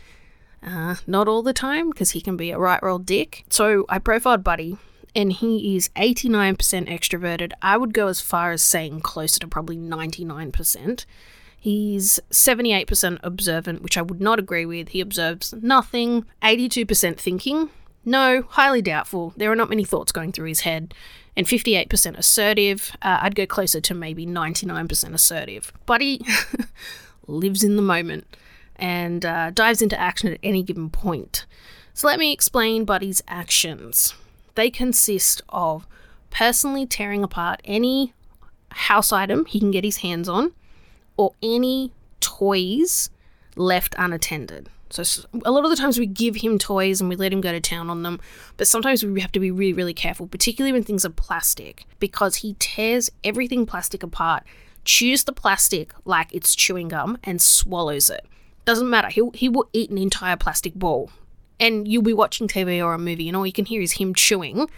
Uh, 0.62 0.96
not 1.08 1.28
all 1.28 1.42
the 1.42 1.54
time, 1.54 1.90
because 1.90 2.12
he 2.12 2.22
can 2.22 2.38
be 2.38 2.52
a 2.52 2.60
right 2.60 2.82
roll 2.82 3.00
dick. 3.00 3.46
So 3.50 3.86
I 3.90 4.00
profiled 4.00 4.44
Buddy, 4.44 4.78
and 5.16 5.34
he 5.34 5.76
is 5.76 5.90
89% 5.90 6.58
extroverted. 6.88 7.52
I 7.62 7.78
would 7.78 7.94
go 7.94 8.08
as 8.08 8.22
far 8.22 8.52
as 8.52 8.62
saying 8.62 9.02
closer 9.02 9.40
to 9.40 9.48
probably 9.48 9.78
99%. 9.78 11.06
He's 11.60 12.20
78% 12.32 13.20
observant, 13.22 13.82
which 13.82 13.98
I 13.98 14.02
would 14.02 14.22
not 14.22 14.40
agree 14.40 14.66
with. 14.66 14.90
He 14.90 15.02
observes 15.02 15.54
nothing. 15.62 16.26
82% 16.42 17.18
thinking. 17.18 17.70
No, 18.06 18.44
highly 18.50 18.82
doubtful. 18.82 19.34
There 19.36 19.52
are 19.52 19.56
not 19.56 19.70
many 19.70 19.84
thoughts 19.84 20.12
going 20.12 20.32
through 20.32 20.48
his 20.48 20.62
head. 20.62 20.94
And 21.36 21.46
58% 21.46 22.18
assertive. 22.18 22.92
Uh, 23.02 23.20
I'd 23.22 23.36
go 23.36 23.46
closer 23.46 23.82
to 23.82 23.94
maybe 23.94 24.26
99% 24.26 25.14
assertive. 25.14 25.74
But 25.86 26.02
he 26.02 26.26
lives 27.28 27.64
in 27.64 27.76
the 27.76 27.82
moment 27.82 28.26
and 28.78 29.26
uh, 29.26 29.52
dives 29.52 29.82
into 29.82 30.00
action 30.00 30.32
at 30.32 30.40
any 30.42 30.64
given 30.64 30.90
point. 30.90 31.46
So 31.94 32.08
let 32.08 32.20
me 32.20 32.32
explain 32.32 32.86
Buddy's 32.86 33.22
actions. 33.28 34.14
They 34.56 34.70
consist 34.70 35.42
of 35.50 35.86
personally 36.30 36.86
tearing 36.86 37.24
apart 37.24 37.62
any 37.66 38.14
house 38.72 39.12
item 39.12 39.46
he 39.46 39.60
can 39.60 39.72
get 39.72 39.84
his 39.84 39.98
hands 39.98 40.30
on, 40.30 40.54
or 41.20 41.34
any 41.44 41.92
toys 42.22 43.10
left 43.58 43.94
unattended. 43.98 44.70
So 44.90 45.04
a 45.44 45.52
lot 45.52 45.66
of 45.66 45.70
the 45.70 45.76
times 45.76 46.00
we 46.00 46.06
give 46.06 46.38
him 46.38 46.58
toys 46.58 47.02
and 47.02 47.10
we 47.10 47.18
let 47.18 47.34
him 47.34 47.42
go 47.42 47.52
to 47.52 47.60
town 47.60 47.90
on 47.90 48.04
them, 48.04 48.22
but 48.56 48.68
sometimes 48.68 49.04
we 49.04 49.20
have 49.20 49.34
to 49.34 49.40
be 49.42 49.52
really, 49.52 49.74
really 49.74 49.94
careful, 49.94 50.28
particularly 50.28 50.72
when 50.72 50.84
things 50.84 51.04
are 51.04 51.10
plastic, 51.10 51.84
because 52.00 52.38
he 52.38 52.56
tears 52.58 53.12
everything 53.22 53.66
plastic 53.66 54.02
apart, 54.02 54.44
chews 54.86 55.26
the 55.26 55.34
plastic 55.34 55.92
like 56.06 56.34
it's 56.34 56.56
chewing 56.56 56.88
gum, 56.88 57.18
and 57.26 57.42
swallows 57.42 58.10
it. 58.10 58.26
Doesn't 58.64 58.90
matter. 58.90 59.10
He 59.10 59.22
he 59.34 59.50
will 59.50 59.70
eat 59.74 59.92
an 59.92 59.98
entire 59.98 60.38
plastic 60.38 60.74
ball, 60.74 61.12
and 61.60 61.86
you'll 61.86 62.02
be 62.02 62.14
watching 62.14 62.48
TV 62.48 62.82
or 62.82 62.94
a 62.94 62.98
movie, 62.98 63.28
and 63.28 63.36
all 63.36 63.46
you 63.46 63.52
can 63.52 63.66
hear 63.66 63.82
is 63.82 63.94
him 63.94 64.14
chewing, 64.16 64.70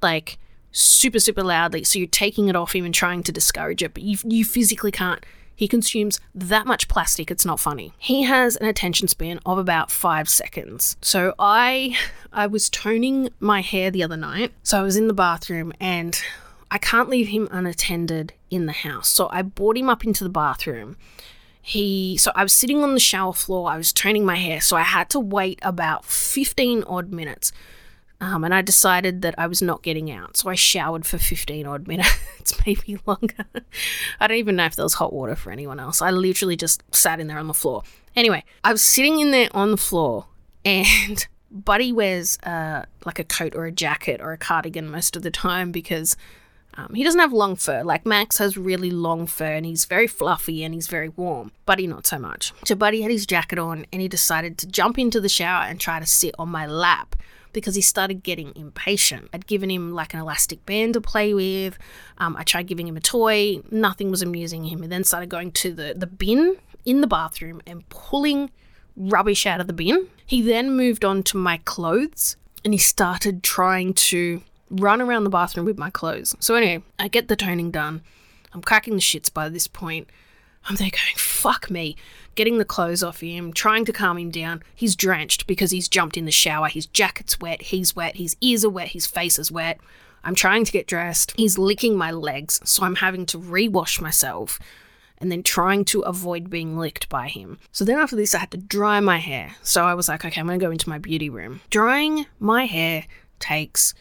like 0.00 0.38
super 0.72 1.18
super 1.18 1.42
loudly. 1.42 1.84
So 1.84 1.98
you're 1.98 2.08
taking 2.08 2.48
it 2.48 2.56
off 2.56 2.74
him 2.74 2.86
and 2.86 2.94
trying 2.94 3.22
to 3.24 3.32
discourage 3.32 3.82
it, 3.82 3.92
but 3.92 4.02
you 4.02 4.16
you 4.24 4.46
physically 4.46 4.90
can't 4.90 5.24
he 5.56 5.68
consumes 5.68 6.20
that 6.34 6.66
much 6.66 6.88
plastic, 6.88 7.30
it's 7.30 7.44
not 7.44 7.60
funny. 7.60 7.92
He 7.98 8.24
has 8.24 8.56
an 8.56 8.66
attention 8.66 9.08
span 9.08 9.40
of 9.46 9.58
about 9.58 9.90
five 9.90 10.28
seconds. 10.28 10.96
So 11.00 11.34
I 11.38 11.96
I 12.32 12.46
was 12.46 12.68
toning 12.68 13.30
my 13.40 13.60
hair 13.60 13.90
the 13.90 14.02
other 14.02 14.16
night. 14.16 14.52
So 14.62 14.78
I 14.78 14.82
was 14.82 14.96
in 14.96 15.08
the 15.08 15.14
bathroom 15.14 15.72
and 15.80 16.20
I 16.70 16.78
can't 16.78 17.08
leave 17.08 17.28
him 17.28 17.48
unattended 17.50 18.32
in 18.50 18.66
the 18.66 18.72
house. 18.72 19.08
So 19.08 19.28
I 19.30 19.42
brought 19.42 19.76
him 19.76 19.88
up 19.88 20.04
into 20.04 20.24
the 20.24 20.30
bathroom. 20.30 20.96
He 21.62 22.16
so 22.18 22.32
I 22.34 22.42
was 22.42 22.52
sitting 22.52 22.82
on 22.82 22.94
the 22.94 23.00
shower 23.00 23.32
floor, 23.32 23.70
I 23.70 23.76
was 23.76 23.92
toning 23.92 24.24
my 24.24 24.36
hair, 24.36 24.60
so 24.60 24.76
I 24.76 24.82
had 24.82 25.08
to 25.10 25.20
wait 25.20 25.58
about 25.62 26.04
15 26.04 26.84
odd 26.86 27.12
minutes 27.12 27.52
um, 28.24 28.42
and 28.42 28.54
I 28.54 28.62
decided 28.62 29.20
that 29.20 29.34
I 29.36 29.46
was 29.46 29.60
not 29.60 29.82
getting 29.82 30.10
out. 30.10 30.38
So 30.38 30.48
I 30.48 30.54
showered 30.54 31.04
for 31.04 31.18
15 31.18 31.66
odd 31.66 31.86
minutes, 31.86 32.54
maybe 32.66 32.98
longer. 33.04 33.44
I 34.18 34.26
don't 34.26 34.38
even 34.38 34.56
know 34.56 34.64
if 34.64 34.76
there 34.76 34.84
was 34.84 34.94
hot 34.94 35.12
water 35.12 35.36
for 35.36 35.50
anyone 35.50 35.78
else. 35.78 36.00
I 36.00 36.10
literally 36.10 36.56
just 36.56 36.82
sat 36.90 37.20
in 37.20 37.26
there 37.26 37.38
on 37.38 37.48
the 37.48 37.54
floor. 37.54 37.82
Anyway, 38.16 38.42
I 38.62 38.72
was 38.72 38.80
sitting 38.80 39.20
in 39.20 39.30
there 39.30 39.50
on 39.52 39.70
the 39.72 39.76
floor 39.76 40.26
and 40.64 41.26
Buddy 41.50 41.92
wears 41.92 42.38
uh, 42.44 42.86
like 43.04 43.18
a 43.18 43.24
coat 43.24 43.54
or 43.54 43.66
a 43.66 43.72
jacket 43.72 44.22
or 44.22 44.32
a 44.32 44.38
cardigan 44.38 44.90
most 44.90 45.16
of 45.16 45.22
the 45.22 45.30
time 45.30 45.70
because 45.70 46.16
um, 46.76 46.94
he 46.94 47.04
doesn't 47.04 47.20
have 47.20 47.32
long 47.32 47.56
fur. 47.56 47.82
Like 47.82 48.06
Max 48.06 48.38
has 48.38 48.56
really 48.56 48.90
long 48.90 49.26
fur 49.26 49.52
and 49.52 49.66
he's 49.66 49.84
very 49.84 50.06
fluffy 50.06 50.64
and 50.64 50.72
he's 50.72 50.86
very 50.86 51.10
warm. 51.10 51.52
Buddy, 51.66 51.86
not 51.86 52.06
so 52.06 52.18
much. 52.18 52.54
So 52.64 52.74
Buddy 52.74 53.02
had 53.02 53.10
his 53.10 53.26
jacket 53.26 53.58
on 53.58 53.84
and 53.92 54.00
he 54.00 54.08
decided 54.08 54.56
to 54.58 54.66
jump 54.66 54.98
into 54.98 55.20
the 55.20 55.28
shower 55.28 55.64
and 55.64 55.78
try 55.78 56.00
to 56.00 56.06
sit 56.06 56.34
on 56.38 56.48
my 56.48 56.66
lap 56.66 57.16
because 57.54 57.74
he 57.74 57.80
started 57.80 58.22
getting 58.22 58.52
impatient. 58.54 59.30
I'd 59.32 59.46
given 59.46 59.70
him 59.70 59.94
like 59.94 60.12
an 60.12 60.20
elastic 60.20 60.66
band 60.66 60.94
to 60.94 61.00
play 61.00 61.32
with. 61.32 61.78
Um, 62.18 62.36
I 62.36 62.42
tried 62.42 62.66
giving 62.66 62.86
him 62.86 62.96
a 62.96 63.00
toy. 63.00 63.62
Nothing 63.70 64.10
was 64.10 64.20
amusing 64.20 64.64
him. 64.64 64.82
He 64.82 64.88
then 64.88 65.04
started 65.04 65.30
going 65.30 65.52
to 65.52 65.72
the, 65.72 65.94
the 65.96 66.06
bin 66.06 66.56
in 66.84 67.00
the 67.00 67.06
bathroom 67.06 67.62
and 67.66 67.88
pulling 67.88 68.50
rubbish 68.96 69.46
out 69.46 69.60
of 69.60 69.66
the 69.66 69.72
bin. 69.72 70.08
He 70.26 70.42
then 70.42 70.76
moved 70.76 71.04
on 71.04 71.22
to 71.24 71.38
my 71.38 71.58
clothes 71.64 72.36
and 72.64 72.74
he 72.74 72.78
started 72.78 73.42
trying 73.42 73.94
to 73.94 74.42
run 74.70 75.00
around 75.00 75.24
the 75.24 75.30
bathroom 75.30 75.66
with 75.66 75.78
my 75.78 75.90
clothes. 75.90 76.34
So, 76.40 76.54
anyway, 76.54 76.82
I 76.98 77.08
get 77.08 77.28
the 77.28 77.36
toning 77.36 77.70
done. 77.70 78.02
I'm 78.52 78.62
cracking 78.62 78.94
the 78.94 79.00
shits 79.00 79.32
by 79.32 79.48
this 79.48 79.66
point. 79.66 80.08
I'm 80.66 80.76
there 80.76 80.90
going, 80.90 81.16
fuck 81.16 81.70
me 81.70 81.96
getting 82.34 82.58
the 82.58 82.64
clothes 82.64 83.02
off 83.02 83.20
him, 83.20 83.52
trying 83.52 83.84
to 83.84 83.92
calm 83.92 84.18
him 84.18 84.30
down. 84.30 84.62
He's 84.74 84.96
drenched 84.96 85.46
because 85.46 85.70
he's 85.70 85.88
jumped 85.88 86.16
in 86.16 86.24
the 86.24 86.32
shower. 86.32 86.68
His 86.68 86.86
jacket's 86.86 87.40
wet, 87.40 87.62
he's 87.62 87.94
wet, 87.94 88.16
his 88.16 88.36
ears 88.40 88.64
are 88.64 88.70
wet, 88.70 88.88
his 88.88 89.06
face 89.06 89.38
is 89.38 89.52
wet. 89.52 89.78
I'm 90.22 90.34
trying 90.34 90.64
to 90.64 90.72
get 90.72 90.86
dressed. 90.86 91.34
He's 91.36 91.58
licking 91.58 91.96
my 91.96 92.10
legs, 92.10 92.60
so 92.64 92.84
I'm 92.84 92.96
having 92.96 93.26
to 93.26 93.38
rewash 93.38 94.00
myself 94.00 94.58
and 95.18 95.30
then 95.30 95.42
trying 95.42 95.84
to 95.86 96.00
avoid 96.00 96.50
being 96.50 96.76
licked 96.78 97.08
by 97.08 97.28
him. 97.28 97.58
So 97.72 97.84
then 97.84 97.98
after 97.98 98.16
this, 98.16 98.34
I 98.34 98.38
had 98.38 98.50
to 98.50 98.56
dry 98.56 99.00
my 99.00 99.18
hair. 99.18 99.54
So 99.62 99.84
I 99.84 99.94
was 99.94 100.08
like, 100.08 100.24
okay, 100.24 100.40
I'm 100.40 100.46
gonna 100.46 100.58
go 100.58 100.70
into 100.70 100.88
my 100.88 100.98
beauty 100.98 101.30
room. 101.30 101.60
Drying 101.70 102.26
my 102.40 102.66
hair 102.66 103.06
takes 103.38 103.94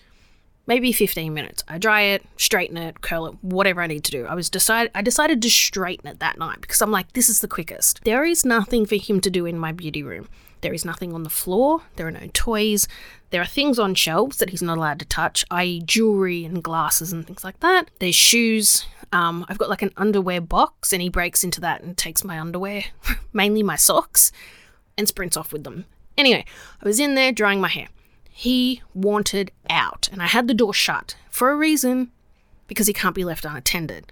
maybe 0.68 0.92
15 0.92 1.34
minutes. 1.34 1.64
I 1.68 1.78
dry 1.78 2.02
it, 2.02 2.26
straighten 2.38 2.78
it, 2.78 3.02
curl 3.02 3.28
it, 3.28 3.36
whatever 3.42 3.82
I 3.82 3.88
need 3.88 4.04
to 4.06 4.12
do. 4.12 4.26
I 4.26 4.36
was 4.36 4.50
decide 4.50 4.92
I 4.96 5.02
decided 5.02 5.42
to 5.42 5.50
straighten 5.50 6.08
it 6.08 6.20
that 6.20 6.38
night 6.38 6.62
because 6.62 6.82
I'm 6.82 6.92
like 6.92 7.14
this 7.14 7.30
is 7.30 7.40
the 7.40 7.48
quickest. 7.48 8.02
There 8.04 8.24
is 8.24 8.46
nothing 8.46 8.86
for 8.86 8.96
him 8.96 9.22
to 9.22 9.30
do 9.30 9.46
in 9.46 9.58
my 9.58 9.72
beauty 9.72 10.04
room. 10.04 10.30
There 10.62 10.74
is 10.74 10.86
nothing 10.86 11.14
on 11.14 11.24
the 11.24 11.30
floor, 11.30 11.82
there 11.98 12.08
are 12.08 12.12
no 12.12 12.30
toys. 12.34 12.88
There 13.32 13.42
are 13.42 13.46
things 13.46 13.80
on 13.80 13.96
shelves 13.96 14.38
that 14.38 14.52
he's 14.52 14.62
not 14.62 14.78
allowed 14.78 15.00
to 15.00 15.06
touch, 15.06 15.44
i.e., 15.52 15.82
jewelry 15.82 16.46
and 16.46 16.64
glasses 16.64 17.12
and 17.12 17.26
things 17.26 17.44
like 17.44 17.60
that. 17.60 17.90
There's 18.00 18.16
shoes. 18.16 18.86
Um, 19.12 19.46
I've 19.50 19.58
got 19.58 19.70
like 19.70 19.82
an 19.82 19.92
underwear 19.98 20.40
box, 20.40 20.94
and 20.94 21.02
he 21.02 21.10
breaks 21.10 21.44
into 21.44 21.60
that 21.62 21.82
and 21.82 21.98
takes 21.98 22.24
my 22.24 22.40
underwear, 22.40 22.86
mainly 23.34 23.62
my 23.62 23.76
socks, 23.76 24.32
and 24.98 25.08
sprints 25.08 25.36
off 25.36 25.52
with 25.52 25.64
them. 25.64 25.86
Anyway, 26.18 26.46
I 26.82 26.88
was 26.88 27.00
in 27.00 27.16
there 27.16 27.32
drying 27.32 27.60
my 27.60 27.68
hair. 27.68 27.88
He 28.36 28.82
wanted 28.96 29.52
out, 29.70 30.10
and 30.12 30.20
I 30.22 30.26
had 30.26 30.48
the 30.48 30.56
door 30.56 30.74
shut 30.74 31.16
for 31.30 31.52
a 31.52 31.56
reason 31.56 32.12
because 32.68 32.88
he 32.88 32.94
can't 32.94 33.14
be 33.14 33.24
left 33.24 33.46
unattended. 33.46 34.12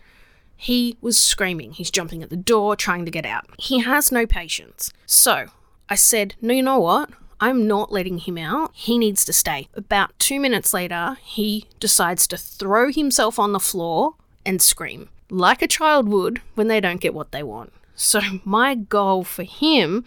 He 0.55 0.95
was 1.01 1.17
screaming. 1.17 1.71
He's 1.71 1.89
jumping 1.89 2.21
at 2.21 2.29
the 2.29 2.37
door, 2.37 2.75
trying 2.75 3.03
to 3.05 3.11
get 3.11 3.25
out. 3.25 3.45
He 3.57 3.79
has 3.79 4.11
no 4.11 4.27
patience. 4.27 4.93
So 5.07 5.47
I 5.89 5.95
said, 5.95 6.35
No, 6.39 6.53
you 6.53 6.61
know 6.61 6.79
what? 6.79 7.09
I'm 7.39 7.67
not 7.67 7.91
letting 7.91 8.19
him 8.19 8.37
out. 8.37 8.69
He 8.75 8.99
needs 8.99 9.25
to 9.25 9.33
stay. 9.33 9.69
About 9.73 10.17
two 10.19 10.39
minutes 10.39 10.71
later, 10.71 11.17
he 11.23 11.65
decides 11.79 12.27
to 12.27 12.37
throw 12.37 12.91
himself 12.91 13.39
on 13.39 13.53
the 13.53 13.59
floor 13.59 14.13
and 14.45 14.61
scream, 14.61 15.09
like 15.31 15.63
a 15.63 15.67
child 15.67 16.07
would 16.07 16.41
when 16.53 16.67
they 16.67 16.79
don't 16.79 17.01
get 17.01 17.15
what 17.15 17.31
they 17.31 17.41
want. 17.41 17.73
So, 17.95 18.21
my 18.45 18.75
goal 18.75 19.23
for 19.23 19.43
him 19.43 20.05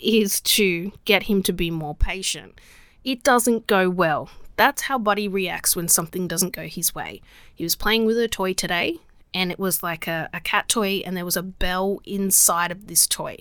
is 0.00 0.40
to 0.40 0.90
get 1.04 1.24
him 1.24 1.44
to 1.44 1.52
be 1.52 1.70
more 1.70 1.94
patient 1.94 2.58
it 3.04 3.22
doesn't 3.22 3.66
go 3.66 3.90
well. 3.90 4.30
That's 4.56 4.82
how 4.82 4.98
Buddy 4.98 5.28
reacts 5.28 5.74
when 5.74 5.88
something 5.88 6.28
doesn't 6.28 6.52
go 6.52 6.66
his 6.66 6.94
way. 6.94 7.20
He 7.54 7.64
was 7.64 7.74
playing 7.74 8.04
with 8.06 8.18
a 8.18 8.28
toy 8.28 8.52
today, 8.52 8.98
and 9.34 9.50
it 9.50 9.58
was 9.58 9.82
like 9.82 10.06
a, 10.06 10.28
a 10.32 10.40
cat 10.40 10.68
toy, 10.68 11.02
and 11.04 11.16
there 11.16 11.24
was 11.24 11.36
a 11.36 11.42
bell 11.42 12.00
inside 12.04 12.70
of 12.70 12.86
this 12.86 13.06
toy. 13.06 13.38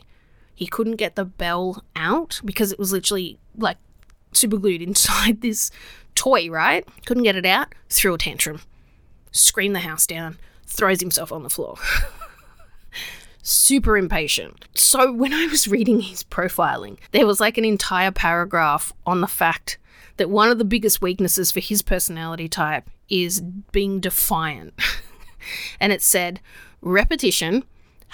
He 0.56 0.68
couldn't 0.68 0.96
get 0.96 1.16
the 1.16 1.26
bell 1.26 1.84
out 1.96 2.42
because 2.46 2.72
it 2.72 2.80
was 2.80 2.92
literally 2.92 3.40
like 3.58 3.78
super 4.32 4.58
glued 4.58 4.82
inside 4.82 5.42
this 5.42 5.72
toy, 6.16 6.50
right? 6.50 6.88
Couldn't 7.06 7.24
get 7.24 7.36
it 7.36 7.46
out, 7.46 7.74
threw 7.90 8.14
a 8.14 8.18
tantrum, 8.18 8.62
screamed 9.32 9.76
the 9.76 9.80
house 9.82 10.08
down, 10.08 10.38
throws 10.66 11.02
himself 11.02 11.32
on 11.32 11.44
the 11.44 11.50
floor. 11.50 11.76
super 13.42 13.98
impatient. 13.98 14.66
So 14.76 15.12
when 15.12 15.34
I 15.34 15.48
was 15.48 15.68
reading 15.68 16.02
his 16.02 16.24
profiling, 16.24 16.98
there 17.12 17.28
was 17.28 17.40
like 17.40 17.58
an 17.58 17.66
entire 17.66 18.12
paragraph 18.12 18.94
on 19.06 19.22
the 19.22 19.28
fact 19.28 19.78
that 20.18 20.30
one 20.30 20.50
of 20.50 20.58
the 20.58 20.66
biggest 20.66 21.02
weaknesses 21.02 21.52
for 21.52 21.60
his 21.60 21.82
personality 21.82 22.48
type 22.48 22.90
is 23.10 23.42
being 23.72 24.00
defiant. 24.00 24.74
and 25.80 25.92
it 25.92 26.02
said 26.02 26.40
repetition, 26.82 27.64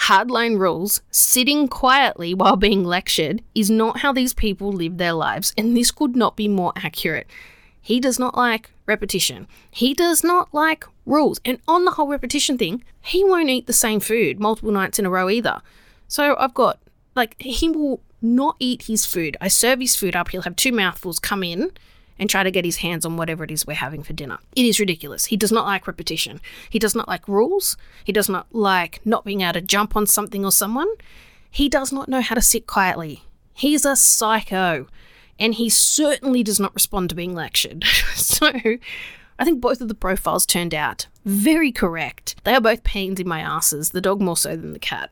hardline 0.02 0.60
rules, 0.60 1.02
sitting 1.12 1.68
quietly 1.68 2.34
while 2.34 2.56
being 2.56 2.84
lectured 2.84 3.42
is 3.56 3.70
not 3.70 4.00
how 4.00 4.13
these 4.13 4.34
people 4.34 4.72
live 4.72 4.98
their 4.98 5.13
lives, 5.13 5.54
and 5.58 5.76
this 5.76 5.92
could 5.92 6.16
not 6.16 6.36
be 6.36 6.48
more 6.48 6.74
accurate. 6.76 7.28
He 7.88 8.02
does 8.02 8.19
not 8.19 8.36
like 8.36 8.71
repetition. 8.86 9.47
He 9.71 9.93
does 9.93 10.21
not 10.21 10.54
like 10.54 10.84
rules. 11.06 11.39
And 11.45 11.60
on 11.69 11.86
the 11.86 11.91
whole 11.91 12.10
repetition 12.10 12.58
thing, 12.58 12.84
he 13.00 13.23
won't 13.23 13.47
eat 13.47 13.65
the 13.65 13.71
same 13.71 14.02
food 14.02 14.41
multiple 14.41 14.73
nights 14.73 15.00
in 15.00 15.06
a 15.06 15.10
row 15.10 15.30
either. 15.30 15.62
So 16.10 16.36
I've 16.38 16.54
got, 16.54 16.80
like, 17.15 17.41
he 17.41 17.69
will 17.69 18.02
not 18.21 18.58
eat 18.60 18.82
his 18.88 19.06
food. 19.06 19.38
I 19.39 19.47
serve 19.47 19.80
his 19.80 19.95
food 19.95 20.17
up, 20.17 20.32
he'll 20.32 20.41
have 20.41 20.58
two 20.58 20.73
mouthfuls, 20.73 21.17
come 21.17 21.43
in, 21.43 21.71
and 22.19 22.30
try 22.30 22.43
to 22.43 22.52
get 22.52 22.65
his 22.65 22.76
hands 22.78 23.06
on 23.06 23.15
whatever 23.15 23.45
it 23.45 23.52
is 23.52 23.65
we're 23.65 23.76
having 23.76 24.04
for 24.04 24.12
dinner. 24.12 24.39
It 24.54 24.65
is 24.65 24.82
ridiculous. 24.82 25.23
He 25.28 25.38
does 25.38 25.54
not 25.54 25.65
like 25.65 25.88
repetition. 25.88 26.41
He 26.69 26.80
does 26.80 26.93
not 26.93 27.08
like 27.08 27.26
rules. 27.26 27.78
He 28.04 28.12
does 28.12 28.28
not 28.28 28.47
like 28.54 29.00
not 29.06 29.23
being 29.23 29.39
able 29.39 29.54
to 29.54 29.62
jump 29.62 29.95
on 29.95 30.08
something 30.08 30.43
or 30.43 30.52
someone. 30.52 30.89
He 31.50 31.69
does 31.69 31.93
not 31.93 32.10
know 32.10 32.19
how 32.19 32.36
to 32.36 32.41
sit 32.41 32.67
quietly. 32.67 33.23
He's 33.54 33.86
a 33.86 33.95
psycho 33.95 34.88
and 35.39 35.56
he 35.56 35.69
certainly 35.69 36.44
does 36.44 36.60
not 36.60 36.73
respond 36.73 37.10
to 37.10 37.15
being 37.15 37.33
lectured. 37.33 37.83
so 38.15 38.48
I 39.40 39.46
think 39.46 39.62
both 39.62 39.81
of 39.81 39.88
the 39.88 39.96
profiles 39.96 40.46
turned 40.46 40.73
out 40.73 41.08
very 41.25 41.71
correct. 41.71 42.35
They 42.44 42.54
are 42.54 42.62
both 42.62 42.83
pains 42.83 43.19
in 43.19 43.27
my 43.27 43.42
asses, 43.42 43.92
the 43.92 44.02
dog 44.02 44.21
more 44.21 44.38
so 44.38 44.56
than 44.56 44.73
the 44.73 44.79
cat. 44.79 45.12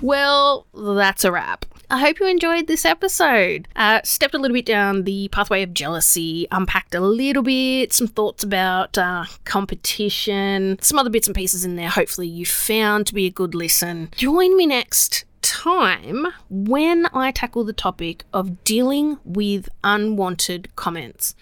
Well, 0.00 0.66
that's 0.74 1.24
a 1.24 1.32
wrap. 1.32 1.64
I 1.94 1.98
hope 1.98 2.18
you 2.18 2.26
enjoyed 2.26 2.66
this 2.66 2.84
episode. 2.84 3.68
Uh, 3.76 4.00
stepped 4.02 4.34
a 4.34 4.38
little 4.38 4.56
bit 4.56 4.66
down 4.66 5.04
the 5.04 5.28
pathway 5.28 5.62
of 5.62 5.72
jealousy, 5.72 6.48
unpacked 6.50 6.92
a 6.92 6.98
little 6.98 7.44
bit, 7.44 7.92
some 7.92 8.08
thoughts 8.08 8.42
about 8.42 8.98
uh, 8.98 9.26
competition, 9.44 10.76
some 10.80 10.98
other 10.98 11.08
bits 11.08 11.28
and 11.28 11.36
pieces 11.36 11.64
in 11.64 11.76
there. 11.76 11.88
Hopefully, 11.88 12.26
you 12.26 12.46
found 12.46 13.06
to 13.06 13.14
be 13.14 13.26
a 13.26 13.30
good 13.30 13.54
listen. 13.54 14.08
Join 14.16 14.56
me 14.56 14.66
next 14.66 15.24
time 15.40 16.26
when 16.50 17.06
I 17.14 17.30
tackle 17.30 17.62
the 17.62 17.72
topic 17.72 18.24
of 18.32 18.64
dealing 18.64 19.18
with 19.24 19.68
unwanted 19.84 20.74
comments, 20.74 21.36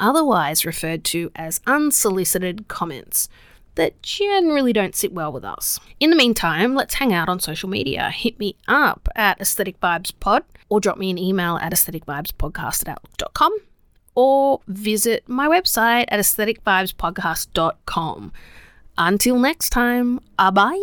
otherwise 0.00 0.66
referred 0.66 1.04
to 1.04 1.30
as 1.36 1.60
unsolicited 1.64 2.66
comments 2.66 3.28
that 3.74 4.00
generally 4.02 4.72
don't 4.72 4.94
sit 4.94 5.12
well 5.12 5.32
with 5.32 5.44
us. 5.44 5.80
In 6.00 6.08
the 6.10 6.16
meantime, 6.16 6.74
let's 6.74 6.94
hang 6.94 7.12
out 7.12 7.28
on 7.28 7.40
social 7.40 7.68
media. 7.68 8.08
Hit 8.10 8.38
me 8.38 8.56
up 8.68 9.08
at 9.14 9.38
Aesthetic 9.40 9.80
Vibes 9.80 10.12
Pod 10.20 10.44
or 10.68 10.80
drop 10.80 10.98
me 10.98 11.10
an 11.10 11.18
email 11.18 11.56
at 11.58 11.72
aestheticvibespodcast 11.72 12.82
at 12.82 12.88
outlook.com 12.88 13.58
or 14.14 14.60
visit 14.66 15.24
my 15.26 15.48
website 15.48 16.04
at 16.08 16.20
aestheticvibespodcast.com. 16.20 18.32
Until 18.98 19.38
next 19.38 19.70
time, 19.70 20.20
bye. 20.36 20.78